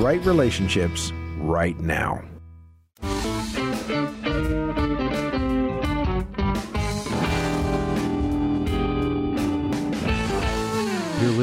right 0.00 0.24
relationships, 0.24 1.12
right 1.38 1.78
now. 1.80 2.22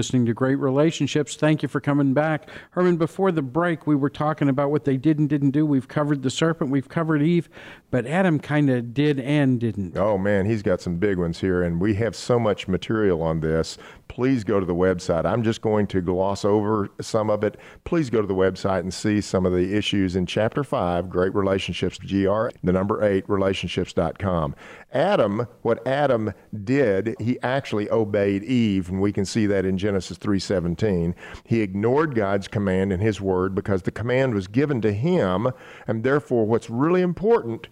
Listening 0.04 0.26
to 0.26 0.34
Great 0.34 0.56
Relationships. 0.56 1.38
Thank 1.38 1.64
you 1.64 1.70
for 1.70 1.80
coming 1.80 2.14
back. 2.14 2.50
Herman, 2.72 2.98
before 2.98 3.32
the 3.32 3.42
break, 3.42 3.88
we 3.88 3.96
were 3.96 4.10
talking 4.10 4.50
about 4.50 4.70
what 4.70 4.84
they 4.84 4.98
did 4.98 5.18
and 5.18 5.30
didn't 5.30 5.52
do. 5.52 5.66
We've 5.66 5.88
covered 5.88 6.24
the 6.24 6.30
serpent, 6.30 6.72
we've 6.72 6.90
covered 6.90 7.22
Eve, 7.22 7.48
but 7.90 8.06
Adam 8.06 8.38
kind 8.38 8.70
of 8.70 8.94
did 8.94 9.22
and 9.22 9.62
didn't. 9.62 9.96
Oh 9.96 10.18
man, 10.18 10.46
he's 10.46 10.62
got 10.62 10.82
some 10.82 10.98
big 10.98 11.18
ones 11.18 11.40
here, 11.40 11.64
and 11.64 11.80
we 11.80 11.94
have 11.94 12.18
so 12.18 12.38
much 12.38 12.68
material 12.68 13.22
on 13.22 13.40
this. 13.40 13.78
Please 14.14 14.44
go 14.44 14.60
to 14.60 14.66
the 14.68 14.76
website. 14.76 15.26
I'm 15.26 15.42
just 15.42 15.64
going 15.64 15.88
to 15.88 16.00
gloss 16.00 16.46
over 16.46 16.88
some 17.02 17.32
of 17.32 17.44
it. 17.44 17.58
Please 17.84 18.12
go 18.12 18.22
to 18.22 18.28
the 18.28 18.36
website 18.36 18.82
and 18.82 18.94
see 18.94 19.22
some 19.22 19.44
of 19.44 19.54
the 19.54 19.76
issues 19.76 20.16
in 20.16 20.28
Chapter 20.28 20.64
5, 20.64 21.10
Great 21.10 21.34
Relationships, 21.34 21.98
GR, 21.98 22.50
the 22.64 22.72
number 22.72 23.04
8, 23.04 23.28
relationships.com. 23.28 24.54
Adam, 24.94 25.48
what 25.64 25.86
Adam 25.88 26.32
did, 26.64 27.16
he 27.20 27.40
actually 27.42 27.90
obeyed 27.90 28.44
Eve, 28.44 28.88
and 28.88 29.02
we 29.02 29.12
can 29.12 29.26
see 29.26 29.48
that 29.48 29.66
in 29.66 29.80
Genesis 29.80 30.20
3:17. 30.20 31.16
He 31.44 31.62
ignored 31.62 32.14
God's 32.14 32.48
command 32.48 32.94
and 32.94 33.02
his 33.02 33.20
word 33.20 33.56
because 33.56 33.82
the 33.82 33.90
command 33.90 34.36
was 34.36 34.48
given 34.48 34.80
to 34.82 34.94
him, 34.94 35.48
and 35.88 36.04
therefore 36.04 36.46
what's 36.46 36.70
really 36.70 37.02
important 37.02 37.68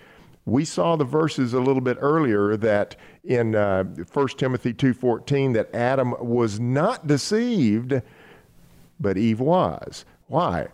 we 0.51 0.65
saw 0.65 0.95
the 0.95 1.05
verses 1.05 1.53
a 1.53 1.59
little 1.59 1.81
bit 1.81 1.97
earlier 2.01 2.57
that 2.57 2.95
in 3.23 3.55
uh, 3.55 3.83
1 3.83 4.27
Timothy 4.37 4.73
2:14 4.73 5.53
that 5.53 5.73
Adam 5.73 6.13
was 6.19 6.59
not 6.59 7.07
deceived 7.07 8.01
but 8.99 9.17
Eve 9.17 9.39
was. 9.39 10.05
Why? 10.27 10.67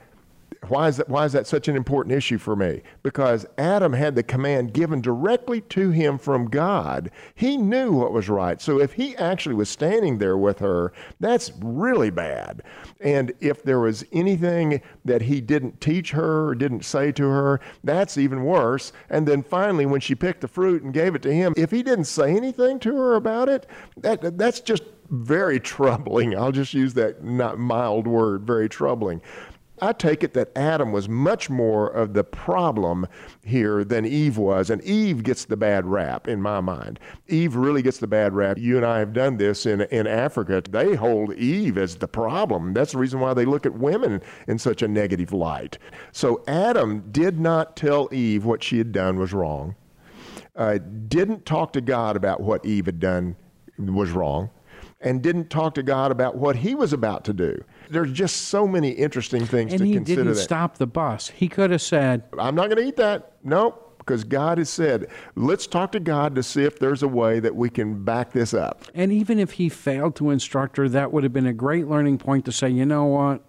Why 0.67 0.87
is, 0.87 0.97
that, 0.97 1.09
why 1.09 1.25
is 1.25 1.33
that 1.33 1.47
such 1.47 1.67
an 1.67 1.75
important 1.75 2.15
issue 2.15 2.37
for 2.37 2.55
me? 2.55 2.81
Because 3.03 3.45
Adam 3.57 3.93
had 3.93 4.15
the 4.15 4.23
command 4.23 4.73
given 4.73 5.01
directly 5.01 5.61
to 5.61 5.91
him 5.91 6.17
from 6.17 6.49
God. 6.49 7.11
He 7.35 7.57
knew 7.57 7.91
what 7.91 8.13
was 8.13 8.29
right. 8.29 8.61
So 8.61 8.79
if 8.79 8.93
he 8.93 9.15
actually 9.17 9.55
was 9.55 9.69
standing 9.69 10.17
there 10.17 10.37
with 10.37 10.59
her, 10.59 10.93
that's 11.19 11.51
really 11.61 12.09
bad. 12.09 12.63
And 13.01 13.33
if 13.39 13.63
there 13.63 13.79
was 13.79 14.05
anything 14.11 14.81
that 15.05 15.21
he 15.21 15.41
didn't 15.41 15.79
teach 15.79 16.11
her 16.11 16.49
or 16.49 16.55
didn't 16.55 16.85
say 16.85 17.11
to 17.13 17.27
her, 17.27 17.59
that's 17.83 18.17
even 18.17 18.43
worse. 18.43 18.93
And 19.09 19.27
then 19.27 19.43
finally, 19.43 19.85
when 19.85 20.01
she 20.01 20.15
picked 20.15 20.41
the 20.41 20.47
fruit 20.47 20.83
and 20.83 20.93
gave 20.93 21.15
it 21.15 21.21
to 21.23 21.33
him, 21.33 21.53
if 21.55 21.71
he 21.71 21.83
didn't 21.83 22.05
say 22.05 22.35
anything 22.35 22.79
to 22.79 22.95
her 22.95 23.15
about 23.15 23.49
it, 23.49 23.67
that, 23.97 24.37
that's 24.37 24.59
just 24.59 24.83
very 25.09 25.59
troubling. 25.59 26.37
I'll 26.37 26.51
just 26.51 26.73
use 26.73 26.93
that 26.95 27.23
not 27.23 27.57
mild 27.57 28.07
word, 28.07 28.45
very 28.45 28.67
troubling. 28.67 29.21
I 29.81 29.93
take 29.93 30.23
it 30.23 30.33
that 30.33 30.51
Adam 30.55 30.91
was 30.91 31.07
much 31.07 31.49
more 31.49 31.87
of 31.87 32.13
the 32.13 32.23
problem 32.23 33.07
here 33.43 33.83
than 33.83 34.05
Eve 34.05 34.37
was, 34.37 34.69
and 34.69 34.81
Eve 34.83 35.23
gets 35.23 35.45
the 35.45 35.57
bad 35.57 35.85
rap 35.85 36.27
in 36.27 36.41
my 36.41 36.61
mind. 36.61 36.99
Eve 37.27 37.55
really 37.55 37.81
gets 37.81 37.99
the 37.99 38.07
bad 38.07 38.33
rap. 38.33 38.57
You 38.57 38.77
and 38.77 38.85
I 38.85 38.99
have 38.99 39.13
done 39.13 39.37
this 39.37 39.65
in, 39.65 39.81
in 39.81 40.07
Africa. 40.07 40.63
They 40.67 40.95
hold 40.95 41.33
Eve 41.35 41.77
as 41.77 41.95
the 41.97 42.07
problem. 42.07 42.73
That's 42.73 42.93
the 42.93 42.97
reason 42.97 43.19
why 43.19 43.33
they 43.33 43.45
look 43.45 43.65
at 43.65 43.73
women 43.73 44.21
in 44.47 44.57
such 44.57 44.81
a 44.81 44.87
negative 44.87 45.31
light. 45.31 45.77
So 46.11 46.43
Adam 46.47 47.03
did 47.11 47.39
not 47.39 47.75
tell 47.75 48.09
Eve 48.11 48.45
what 48.45 48.63
she 48.63 48.77
had 48.77 48.91
done 48.91 49.19
was 49.19 49.33
wrong, 49.33 49.75
uh, 50.55 50.79
didn't 51.07 51.45
talk 51.45 51.73
to 51.73 51.81
God 51.81 52.15
about 52.15 52.41
what 52.41 52.65
Eve 52.65 52.87
had 52.87 52.99
done 52.99 53.35
was 53.77 54.11
wrong 54.11 54.49
and 54.99 55.21
didn't 55.21 55.49
talk 55.49 55.75
to 55.75 55.83
God 55.83 56.11
about 56.11 56.37
what 56.37 56.55
he 56.55 56.73
was 56.73 56.91
about 56.91 57.23
to 57.25 57.33
do. 57.33 57.63
There's 57.89 58.11
just 58.11 58.47
so 58.49 58.67
many 58.67 58.89
interesting 58.89 59.45
things 59.45 59.71
and 59.73 59.79
to 59.79 59.85
he 59.85 59.99
didn't 59.99 60.27
that. 60.27 60.35
stop 60.35 60.77
the 60.77 60.87
bus. 60.87 61.29
He 61.29 61.47
could 61.47 61.69
have 61.71 61.81
said, 61.81 62.23
I'm 62.39 62.55
not 62.55 62.69
going 62.69 62.77
to 62.77 62.87
eat 62.87 62.97
that. 62.97 63.33
Nope. 63.43 63.95
because 63.99 64.23
God 64.23 64.57
has 64.57 64.69
said, 64.69 65.07
let's 65.35 65.67
talk 65.67 65.91
to 65.91 65.99
God 65.99 66.33
to 66.35 66.43
see 66.43 66.63
if 66.63 66.79
there's 66.79 67.03
a 67.03 67.07
way 67.07 67.39
that 67.41 67.55
we 67.55 67.69
can 67.69 68.03
back 68.05 68.31
this 68.31 68.53
up. 68.53 68.83
And 68.95 69.11
even 69.11 69.37
if 69.37 69.51
he 69.53 69.67
failed 69.69 70.15
to 70.15 70.29
instruct 70.29 70.77
her, 70.77 70.87
that 70.89 71.11
would 71.11 71.23
have 71.23 71.33
been 71.33 71.45
a 71.45 71.53
great 71.53 71.87
learning 71.87 72.17
point 72.17 72.45
to 72.45 72.51
say, 72.51 72.69
you 72.69 72.85
know 72.85 73.05
what? 73.05 73.43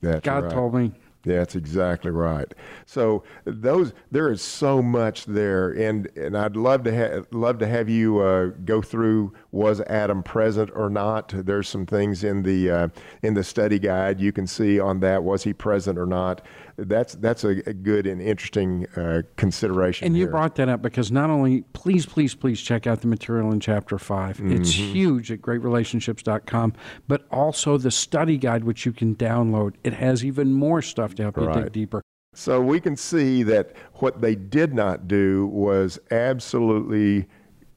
That's 0.00 0.20
God 0.24 0.44
right. 0.44 0.52
told 0.52 0.74
me. 0.74 0.92
That's 1.22 1.54
exactly 1.54 2.10
right. 2.10 2.52
So 2.86 3.24
those 3.44 3.92
there 4.10 4.30
is 4.30 4.40
so 4.40 4.80
much 4.80 5.26
there, 5.26 5.70
and 5.70 6.06
and 6.16 6.36
I'd 6.36 6.56
love 6.56 6.82
to 6.84 6.92
have 6.92 7.26
love 7.30 7.58
to 7.58 7.66
have 7.66 7.90
you 7.90 8.20
uh, 8.20 8.46
go 8.64 8.80
through 8.80 9.34
was 9.52 9.82
Adam 9.82 10.22
present 10.22 10.70
or 10.74 10.88
not. 10.88 11.28
There's 11.36 11.68
some 11.68 11.84
things 11.84 12.24
in 12.24 12.42
the 12.42 12.70
uh, 12.70 12.88
in 13.22 13.34
the 13.34 13.44
study 13.44 13.78
guide 13.78 14.18
you 14.18 14.32
can 14.32 14.46
see 14.46 14.80
on 14.80 15.00
that 15.00 15.22
was 15.22 15.44
he 15.44 15.52
present 15.52 15.98
or 15.98 16.06
not. 16.06 16.40
That's 16.88 17.14
that's 17.14 17.44
a, 17.44 17.62
a 17.68 17.74
good 17.74 18.06
and 18.06 18.20
interesting 18.22 18.86
uh, 18.96 19.22
consideration. 19.36 20.06
And 20.06 20.16
you 20.16 20.26
brought 20.26 20.54
that 20.56 20.68
up 20.68 20.80
because 20.82 21.12
not 21.12 21.28
only, 21.30 21.62
please, 21.72 22.06
please, 22.06 22.34
please 22.34 22.60
check 22.60 22.86
out 22.86 23.00
the 23.02 23.06
material 23.06 23.52
in 23.52 23.60
chapter 23.60 23.98
5. 23.98 24.40
It's 24.44 24.70
Mm-hmm. 24.74 24.92
huge 24.92 25.32
at 25.32 25.40
greatrelationships.com, 25.40 26.72
but 27.08 27.26
also 27.30 27.76
the 27.76 27.90
study 27.90 28.38
guide, 28.38 28.64
which 28.64 28.86
you 28.86 28.92
can 28.92 29.14
download. 29.16 29.74
It 29.84 29.92
has 29.94 30.24
even 30.24 30.52
more 30.52 30.80
stuff 30.82 31.14
to 31.16 31.22
help 31.24 31.36
you 31.36 31.52
dig 31.52 31.72
deeper. 31.72 32.02
So 32.34 32.60
we 32.60 32.80
can 32.80 32.96
see 32.96 33.42
that 33.44 33.74
what 33.94 34.20
they 34.20 34.34
did 34.36 34.72
not 34.72 35.08
do 35.08 35.46
was 35.48 35.98
absolutely 36.10 37.26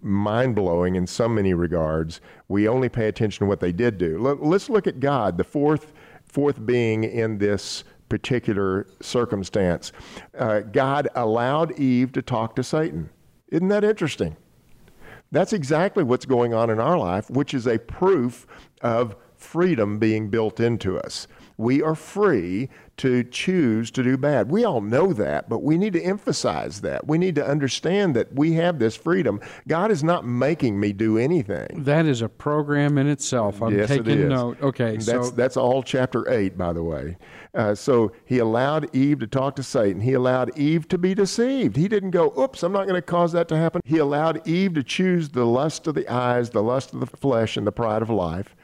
mind 0.02 0.56
blowing 0.56 0.96
in 0.96 1.08
so 1.08 1.28
many 1.28 1.54
regards. 1.54 2.22
We 2.50 2.68
only 2.68 2.90
pay 2.90 3.08
attention 3.08 3.46
to 3.46 3.50
what 3.50 3.60
they 3.62 3.72
did 3.72 3.98
do. 3.98 4.20
Let- 4.20 4.44
Let's 4.44 4.70
look 4.70 4.86
at 4.88 5.00
God, 5.00 5.38
the 5.38 5.44
fourth 5.44 5.94
fourth 6.26 6.66
being 6.66 7.04
in 7.04 7.38
this 7.38 7.84
particular 8.14 8.86
circumstance. 9.02 9.92
Uh, 10.38 10.60
God 10.60 11.08
allowed 11.16 11.80
Eve 11.80 12.12
to 12.12 12.22
talk 12.22 12.56
to 12.56 12.64
Satan. 12.64 13.10
Isn't 13.48 13.70
that 13.70 13.84
interesting? 13.84 14.38
That's 15.32 15.52
exactly 15.52 16.04
what's 16.04 16.28
going 16.28 16.54
on 16.54 16.70
in 16.70 16.80
our 16.80 16.96
life, 16.96 17.28
which 17.32 17.56
is 17.56 17.66
a 17.66 17.80
proof 17.80 18.46
of 18.82 19.16
freedom 19.36 19.98
being 19.98 20.30
built 20.30 20.60
into 20.60 21.00
us. 21.00 21.28
We 21.58 21.82
are 21.82 21.96
free 21.96 22.70
to 22.98 23.24
choose 23.24 23.90
to 23.92 24.04
do 24.04 24.18
bad. 24.18 24.50
We 24.50 24.64
all 24.64 24.82
know 24.82 25.14
that, 25.14 25.50
but 25.50 25.64
we 25.64 25.78
need 25.78 25.94
to 25.94 26.02
emphasize 26.02 26.82
that. 26.82 27.08
We 27.08 27.18
need 27.18 27.36
to 27.36 27.46
understand 27.46 28.16
that 28.16 28.34
we 28.34 28.54
have 28.54 28.78
this 28.78 28.96
freedom. 28.96 29.42
God 29.68 29.90
is 29.90 30.04
not 30.04 30.26
making 30.26 30.80
me 30.80 30.94
do 30.94 31.18
anything. 31.18 31.84
That 31.84 32.06
is 32.06 32.22
a 32.22 32.30
program 32.30 32.98
in 32.98 33.08
itself. 33.08 33.62
I'm 33.62 33.76
yes, 33.76 33.90
taking 33.90 34.20
it 34.20 34.28
note. 34.28 34.62
Okay, 34.62 34.98
that's 34.98 35.06
so 35.06 35.30
that's 35.32 35.58
all 35.58 35.82
chapter 35.82 36.30
eight, 36.30 36.58
by 36.58 36.72
the 36.74 36.84
way. 36.84 37.18
Uh, 37.56 37.76
so 37.76 38.12
he 38.26 38.40
allowed 38.40 38.94
Eve 38.96 39.20
to 39.20 39.28
talk 39.28 39.56
to 39.56 39.64
Satan. 39.64 40.02
He 40.02 40.14
allowed 40.14 40.58
Eve 40.58 40.88
to 40.88 40.98
be 40.98 41.14
deceived. 41.14 41.76
He 41.76 41.88
didn't 41.88 42.12
go, 42.12 42.34
"Oops, 42.38 42.62
I'm 42.62 42.72
not 42.72 42.84
going 42.84 42.96
to 42.96 43.02
cause 43.02 43.32
that 43.34 43.48
to 43.50 43.58
happen." 43.58 43.82
He 43.86 43.98
allowed 43.98 44.48
Eve 44.48 44.74
to 44.76 44.84
choose 44.84 45.30
the 45.30 45.46
lust 45.46 45.88
of 45.88 45.96
the 45.96 46.08
eyes, 46.08 46.52
the 46.52 46.64
lust 46.64 46.94
of 46.94 47.00
the 47.00 47.08
flesh, 47.08 47.58
and 47.58 47.66
the 47.66 47.72
pride 47.72 48.02
of 48.02 48.10
life. 48.10 48.56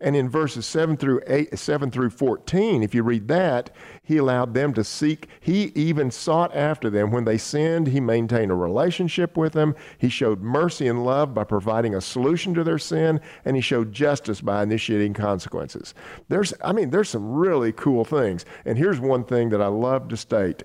And 0.00 0.14
in 0.14 0.28
verses 0.28 0.66
seven 0.66 0.96
through 0.96 1.22
eight, 1.26 1.56
seven 1.58 1.90
through 1.90 2.10
fourteen, 2.10 2.82
if 2.82 2.94
you 2.94 3.02
read 3.02 3.28
that, 3.28 3.70
he 4.02 4.18
allowed 4.18 4.54
them 4.54 4.72
to 4.74 4.84
seek. 4.84 5.28
He 5.40 5.72
even 5.74 6.10
sought 6.10 6.54
after 6.54 6.90
them 6.90 7.10
when 7.10 7.24
they 7.24 7.38
sinned. 7.38 7.88
He 7.88 8.00
maintained 8.00 8.50
a 8.52 8.54
relationship 8.54 9.36
with 9.36 9.52
them. 9.52 9.74
He 9.98 10.08
showed 10.08 10.40
mercy 10.40 10.86
and 10.86 11.04
love 11.04 11.34
by 11.34 11.44
providing 11.44 11.94
a 11.94 12.00
solution 12.00 12.54
to 12.54 12.64
their 12.64 12.78
sin, 12.78 13.20
and 13.44 13.56
he 13.56 13.62
showed 13.62 13.92
justice 13.92 14.40
by 14.40 14.62
initiating 14.62 15.14
consequences. 15.14 15.94
There's, 16.28 16.54
I 16.62 16.72
mean, 16.72 16.90
there's 16.90 17.08
some 17.08 17.32
really 17.32 17.72
cool 17.72 18.04
things. 18.04 18.44
And 18.64 18.78
here's 18.78 19.00
one 19.00 19.24
thing 19.24 19.48
that 19.50 19.60
I 19.60 19.66
love 19.66 20.08
to 20.08 20.16
state. 20.16 20.62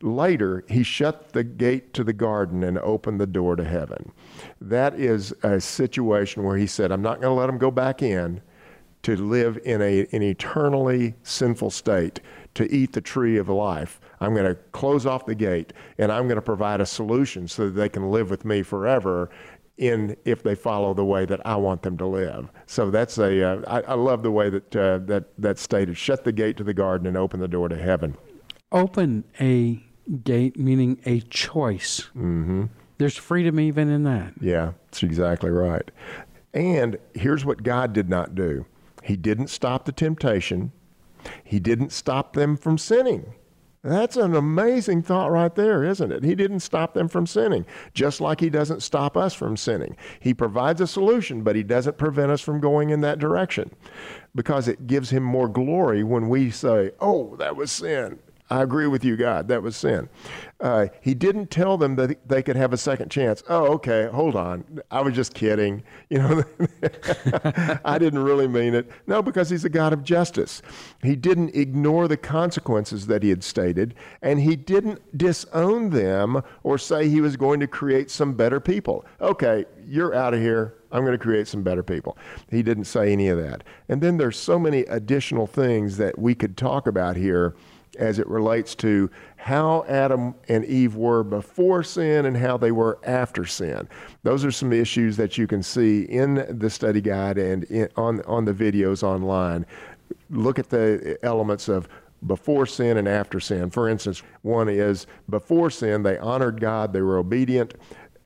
Later, 0.00 0.64
he 0.68 0.82
shut 0.82 1.32
the 1.32 1.44
gate 1.44 1.94
to 1.94 2.04
the 2.04 2.12
garden 2.12 2.62
and 2.64 2.78
opened 2.78 3.20
the 3.20 3.26
door 3.26 3.56
to 3.56 3.64
heaven. 3.64 4.12
That 4.60 4.94
is 4.94 5.32
a 5.42 5.60
situation 5.60 6.42
where 6.42 6.56
he 6.56 6.66
said, 6.66 6.90
I'm 6.90 7.02
not 7.02 7.20
going 7.20 7.34
to 7.34 7.40
let 7.40 7.46
them 7.46 7.58
go 7.58 7.70
back 7.70 8.02
in 8.02 8.42
to 9.04 9.16
live 9.16 9.58
in 9.64 9.80
a, 9.80 10.06
an 10.12 10.22
eternally 10.22 11.14
sinful 11.22 11.70
state, 11.70 12.20
to 12.54 12.70
eat 12.72 12.92
the 12.92 13.00
tree 13.00 13.36
of 13.36 13.48
life. 13.48 14.00
I'm 14.20 14.34
going 14.34 14.46
to 14.46 14.54
close 14.72 15.06
off 15.06 15.26
the 15.26 15.34
gate 15.34 15.72
and 15.98 16.10
I'm 16.10 16.24
going 16.24 16.36
to 16.36 16.42
provide 16.42 16.80
a 16.80 16.86
solution 16.86 17.48
so 17.48 17.66
that 17.66 17.72
they 17.72 17.88
can 17.88 18.10
live 18.10 18.30
with 18.30 18.44
me 18.44 18.62
forever 18.62 19.30
in 19.76 20.16
if 20.24 20.42
they 20.42 20.54
follow 20.54 20.94
the 20.94 21.04
way 21.04 21.24
that 21.24 21.44
I 21.44 21.56
want 21.56 21.82
them 21.82 21.98
to 21.98 22.06
live. 22.06 22.48
So 22.66 22.90
that's 22.90 23.18
a 23.18 23.42
uh, 23.42 23.62
I, 23.66 23.80
I 23.92 23.94
love 23.94 24.22
the 24.22 24.30
way 24.30 24.48
that 24.48 24.76
uh, 24.76 24.98
that 25.06 25.24
that 25.38 25.58
stated 25.58 25.96
shut 25.96 26.24
the 26.24 26.32
gate 26.32 26.56
to 26.58 26.64
the 26.64 26.74
garden 26.74 27.06
and 27.08 27.16
open 27.16 27.40
the 27.40 27.48
door 27.48 27.68
to 27.68 27.76
heaven. 27.76 28.16
open 28.70 29.24
a 29.40 29.82
gate, 30.22 30.58
meaning 30.58 31.00
a 31.06 31.20
choice. 31.20 32.02
Mm-hmm. 32.16 32.64
There's 32.98 33.16
freedom 33.16 33.58
even 33.58 33.90
in 33.90 34.04
that. 34.04 34.34
Yeah, 34.40 34.72
that's 34.86 35.02
exactly 35.02 35.50
right. 35.50 35.90
And 36.52 36.96
here's 37.14 37.44
what 37.44 37.64
God 37.64 37.92
did 37.92 38.08
not 38.08 38.34
do 38.36 38.64
He 39.04 39.16
didn't 39.16 39.48
stop 39.48 39.84
the 39.84 39.92
temptation, 39.92 40.72
He 41.44 41.60
didn't 41.60 41.92
stop 41.92 42.32
them 42.32 42.56
from 42.56 42.78
sinning. 42.78 43.34
That's 43.82 44.16
an 44.16 44.34
amazing 44.34 45.02
thought 45.02 45.30
right 45.30 45.54
there, 45.54 45.84
isn't 45.84 46.10
it? 46.10 46.24
He 46.24 46.34
didn't 46.34 46.60
stop 46.60 46.94
them 46.94 47.06
from 47.06 47.26
sinning, 47.26 47.66
just 47.92 48.18
like 48.18 48.40
He 48.40 48.48
doesn't 48.48 48.82
stop 48.82 49.14
us 49.14 49.34
from 49.34 49.58
sinning. 49.58 49.94
He 50.20 50.32
provides 50.32 50.80
a 50.80 50.86
solution, 50.86 51.42
but 51.42 51.54
He 51.54 51.62
doesn't 51.62 51.98
prevent 51.98 52.32
us 52.32 52.40
from 52.40 52.60
going 52.60 52.88
in 52.88 53.02
that 53.02 53.18
direction 53.18 53.70
because 54.34 54.68
it 54.68 54.86
gives 54.86 55.10
Him 55.10 55.22
more 55.22 55.48
glory 55.48 56.02
when 56.02 56.30
we 56.30 56.50
say, 56.50 56.92
Oh, 56.98 57.36
that 57.36 57.56
was 57.56 57.70
sin. 57.70 58.20
I 58.50 58.62
agree 58.62 58.86
with 58.86 59.04
you, 59.04 59.16
God. 59.16 59.48
That 59.48 59.62
was 59.62 59.74
sin. 59.74 60.10
Uh, 60.60 60.88
he 61.00 61.14
didn't 61.14 61.50
tell 61.50 61.78
them 61.78 61.96
that 61.96 62.28
they 62.28 62.42
could 62.42 62.56
have 62.56 62.74
a 62.74 62.76
second 62.76 63.10
chance. 63.10 63.42
Oh, 63.48 63.72
okay. 63.72 64.06
Hold 64.12 64.36
on. 64.36 64.82
I 64.90 65.00
was 65.00 65.14
just 65.14 65.34
kidding. 65.34 65.82
You 66.10 66.18
know, 66.18 66.44
I 67.84 67.98
didn't 67.98 68.22
really 68.22 68.46
mean 68.46 68.74
it. 68.74 68.88
No, 69.08 69.20
because 69.20 69.50
he's 69.50 69.64
a 69.64 69.68
God 69.68 69.92
of 69.92 70.04
justice. 70.04 70.62
He 71.02 71.16
didn't 71.16 71.56
ignore 71.56 72.06
the 72.06 72.16
consequences 72.16 73.08
that 73.08 73.24
he 73.24 73.30
had 73.30 73.42
stated, 73.42 73.94
and 74.22 74.38
he 74.38 74.54
didn't 74.54 75.00
disown 75.16 75.90
them 75.90 76.42
or 76.62 76.78
say 76.78 77.08
he 77.08 77.20
was 77.20 77.36
going 77.36 77.58
to 77.60 77.66
create 77.66 78.12
some 78.12 78.34
better 78.34 78.60
people. 78.60 79.04
Okay, 79.20 79.64
you're 79.88 80.14
out 80.14 80.34
of 80.34 80.40
here. 80.40 80.74
I'm 80.92 81.00
going 81.00 81.18
to 81.18 81.22
create 81.22 81.48
some 81.48 81.62
better 81.64 81.82
people. 81.82 82.16
He 82.48 82.62
didn't 82.62 82.84
say 82.84 83.12
any 83.12 83.28
of 83.28 83.38
that. 83.38 83.64
And 83.88 84.00
then 84.00 84.16
there's 84.16 84.38
so 84.38 84.58
many 84.58 84.80
additional 84.82 85.48
things 85.48 85.96
that 85.96 86.16
we 86.16 86.36
could 86.36 86.56
talk 86.56 86.86
about 86.86 87.16
here 87.16 87.56
as 87.96 88.18
it 88.18 88.26
relates 88.26 88.74
to 88.76 89.10
how 89.36 89.84
Adam 89.88 90.34
and 90.48 90.64
Eve 90.64 90.96
were 90.96 91.22
before 91.22 91.82
sin 91.82 92.26
and 92.26 92.36
how 92.36 92.56
they 92.56 92.72
were 92.72 92.98
after 93.04 93.44
sin. 93.44 93.88
Those 94.22 94.44
are 94.44 94.50
some 94.50 94.72
issues 94.72 95.16
that 95.16 95.36
you 95.36 95.46
can 95.46 95.62
see 95.62 96.02
in 96.02 96.46
the 96.58 96.70
study 96.70 97.00
guide 97.00 97.38
and 97.38 97.64
in, 97.64 97.88
on 97.96 98.22
on 98.22 98.44
the 98.44 98.54
videos 98.54 99.02
online. 99.02 99.66
Look 100.30 100.58
at 100.58 100.70
the 100.70 101.18
elements 101.22 101.68
of 101.68 101.88
before 102.26 102.66
sin 102.66 102.96
and 102.96 103.06
after 103.06 103.38
sin. 103.38 103.70
For 103.70 103.88
instance, 103.88 104.22
one 104.42 104.68
is 104.68 105.06
before 105.28 105.70
sin 105.70 106.02
they 106.02 106.18
honored 106.18 106.60
God, 106.60 106.92
they 106.92 107.02
were 107.02 107.18
obedient 107.18 107.74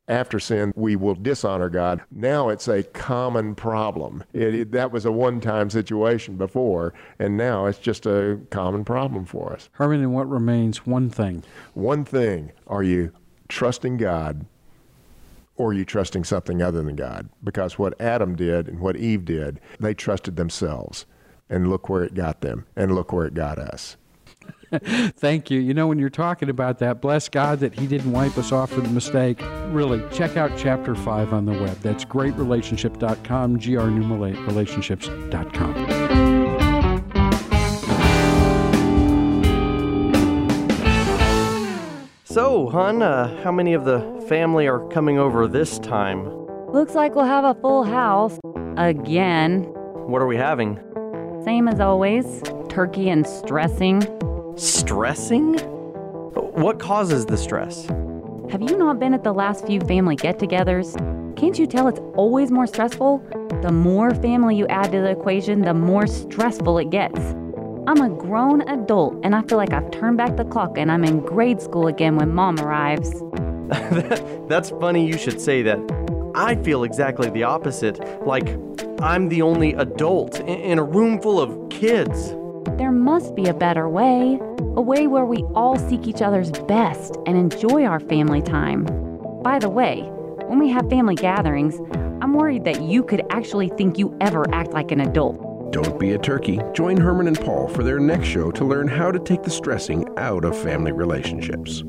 after 0.09 0.41
sin, 0.41 0.73
we 0.75 0.97
will 0.97 1.15
dishonor 1.15 1.69
God. 1.69 2.01
Now 2.11 2.49
it's 2.49 2.67
a 2.67 2.83
common 2.83 3.55
problem. 3.55 4.25
It, 4.33 4.55
it- 4.55 4.73
that 4.73 4.91
was 4.91 5.05
a 5.05 5.13
one 5.13 5.41
time 5.41 5.71
situation 5.71 6.37
before, 6.37 6.95
and 7.19 7.37
now 7.37 7.67
it's 7.67 7.79
just 7.79 8.07
a 8.07 8.41
common 8.51 8.85
problem 8.85 9.25
for 9.27 9.53
us. 9.53 9.69
Herman, 9.73 10.01
and 10.01 10.15
what 10.15 10.29
remains? 10.29 10.87
One 10.87 11.11
thing. 11.11 11.45
One 11.75 12.05
thing 12.05 12.53
are 12.67 12.83
you 12.83 13.13
trusting 13.49 13.97
God 13.99 14.47
or 15.57 15.71
are 15.71 15.75
you 15.75 15.85
trusting 15.85 16.25
something 16.25 16.63
other 16.63 16.83
than 16.83 16.95
God? 16.97 17.29
Because 17.43 17.79
what 17.79 18.01
Adam 18.01 18.37
did 18.37 18.69
and 18.69 18.81
what 18.81 18.97
Eve 18.97 19.25
did, 19.25 19.61
they 19.81 19.93
trusted 19.95 20.37
themselves. 20.37 21.05
And 21.51 21.69
look 21.71 21.89
where 21.89 22.05
it 22.05 22.13
got 22.13 22.43
them, 22.43 22.67
and 22.77 22.95
look 22.95 23.11
where 23.11 23.25
it 23.25 23.33
got 23.33 23.59
us. 23.59 23.97
Thank 25.17 25.51
you. 25.51 25.61
You 25.61 25.75
know, 25.75 25.87
when 25.87 25.99
you're 25.99 26.11
talking 26.11 26.51
about 26.51 26.79
that, 26.81 27.01
bless 27.01 27.29
God 27.29 27.61
that 27.61 27.75
He 27.75 27.87
didn't 27.87 28.13
wipe 28.13 28.37
us 28.37 28.53
off 28.53 28.71
for 28.71 28.81
the 28.81 28.89
mistake. 28.89 29.41
Really, 29.69 30.03
check 30.13 30.37
out 30.37 30.53
chapter 30.57 30.95
5 30.95 31.33
on 31.33 31.47
the 31.47 31.53
web. 31.53 31.79
That's 31.81 32.05
greatrelationship.com, 32.05 33.59
grnumerate 33.59 34.47
relationships.com. 34.47 36.59
So, 42.25 42.69
hon, 42.69 43.03
uh, 43.03 43.43
how 43.43 43.51
many 43.51 43.73
of 43.73 43.85
the 43.85 44.25
family 44.29 44.69
are 44.69 44.87
coming 44.91 45.19
over 45.19 45.49
this 45.49 45.79
time? 45.79 46.25
Looks 46.69 46.95
like 46.95 47.15
we'll 47.15 47.25
have 47.25 47.45
a 47.45 47.59
full 47.61 47.85
house. 47.85 48.39
Again. 48.77 49.63
What 50.07 50.23
are 50.23 50.27
we 50.27 50.37
having? 50.37 50.79
Same 51.45 51.67
as 51.67 51.81
always 51.81 52.43
turkey 52.69 53.09
and 53.09 53.27
stressing. 53.27 54.03
Stressing? 54.59 55.55
What 56.35 56.81
causes 56.81 57.27
the 57.27 57.37
stress? 57.37 57.87
Have 58.51 58.61
you 58.61 58.77
not 58.77 58.99
been 58.99 59.15
at 59.15 59.23
the 59.23 59.33
last 59.33 59.65
few 59.65 59.81
family 59.83 60.17
get 60.17 60.41
togethers? 60.41 60.97
Can't 61.37 61.57
you 61.57 61.65
tell 61.65 61.87
it's 61.87 62.01
always 62.17 62.51
more 62.51 62.67
stressful? 62.67 63.25
The 63.63 63.71
more 63.71 64.13
family 64.17 64.57
you 64.57 64.67
add 64.67 64.91
to 64.91 64.99
the 64.99 65.11
equation, 65.11 65.63
the 65.63 65.75
more 65.75 66.09
stressful 66.09 66.77
it 66.79 66.91
gets. 66.91 67.21
I'm 67.87 68.01
a 68.01 68.09
grown 68.09 68.63
adult 68.63 69.21
and 69.23 69.37
I 69.37 69.43
feel 69.43 69.59
like 69.59 69.73
I've 69.73 69.93
turned 69.93 70.17
back 70.17 70.37
the 70.37 70.45
clock 70.45 70.77
and 70.77 70.91
I'm 70.91 71.05
in 71.05 71.21
grade 71.21 71.63
school 71.63 71.87
again 71.87 72.17
when 72.17 72.35
mom 72.35 72.59
arrives. 72.59 73.13
That's 74.49 74.71
funny 74.71 75.07
you 75.07 75.19
should 75.19 75.41
say 75.41 75.63
that. 75.63 75.79
I 76.35 76.57
feel 76.57 76.83
exactly 76.83 77.31
the 77.31 77.45
opposite. 77.45 78.01
Like, 78.27 78.49
I'm 79.01 79.29
the 79.29 79.41
only 79.41 79.75
adult 79.75 80.41
in 80.41 80.81
a 80.81 80.85
room 80.85 81.23
full 81.23 81.41
of 81.41 81.71
kids. 81.71 82.35
There 82.77 82.93
must 82.93 83.35
be 83.35 83.47
a 83.47 83.55
better 83.55 83.89
way. 83.89 84.39
A 84.77 84.81
way 84.81 85.07
where 85.07 85.25
we 85.25 85.43
all 85.55 85.79
seek 85.79 86.07
each 86.07 86.23
other's 86.23 86.51
best 86.51 87.17
and 87.27 87.37
enjoy 87.37 87.85
our 87.85 88.01
family 88.01 88.43
time. 88.43 88.85
By 89.43 89.59
the 89.59 89.69
way, 89.69 90.03
when 90.47 90.59
we 90.59 90.69
have 90.71 90.89
family 90.91 91.15
gatherings, 91.15 91.81
I'm 92.23 92.35
worried 92.35 92.65
that 92.65 92.83
you 92.83 93.03
could 93.03 93.23
actually 93.31 93.69
think 93.71 93.99
you 93.99 94.17
ever 94.21 94.45
act 94.53 94.73
like 94.73 94.93
an 94.93 95.01
adult. 95.01 95.73
Don't 95.73 95.99
be 95.99 96.13
a 96.13 96.19
turkey. 96.19 96.61
Join 96.73 96.97
Herman 96.97 97.27
and 97.29 97.41
Paul 97.41 97.69
for 97.69 97.83
their 97.83 97.99
next 97.99 98.29
show 98.29 98.51
to 98.53 98.65
learn 98.65 98.89
how 98.89 99.11
to 99.11 99.19
take 99.19 99.43
the 99.43 99.51
stressing 99.51 100.07
out 100.17 100.45
of 100.45 100.57
family 100.57 100.93
relationships. 100.93 101.83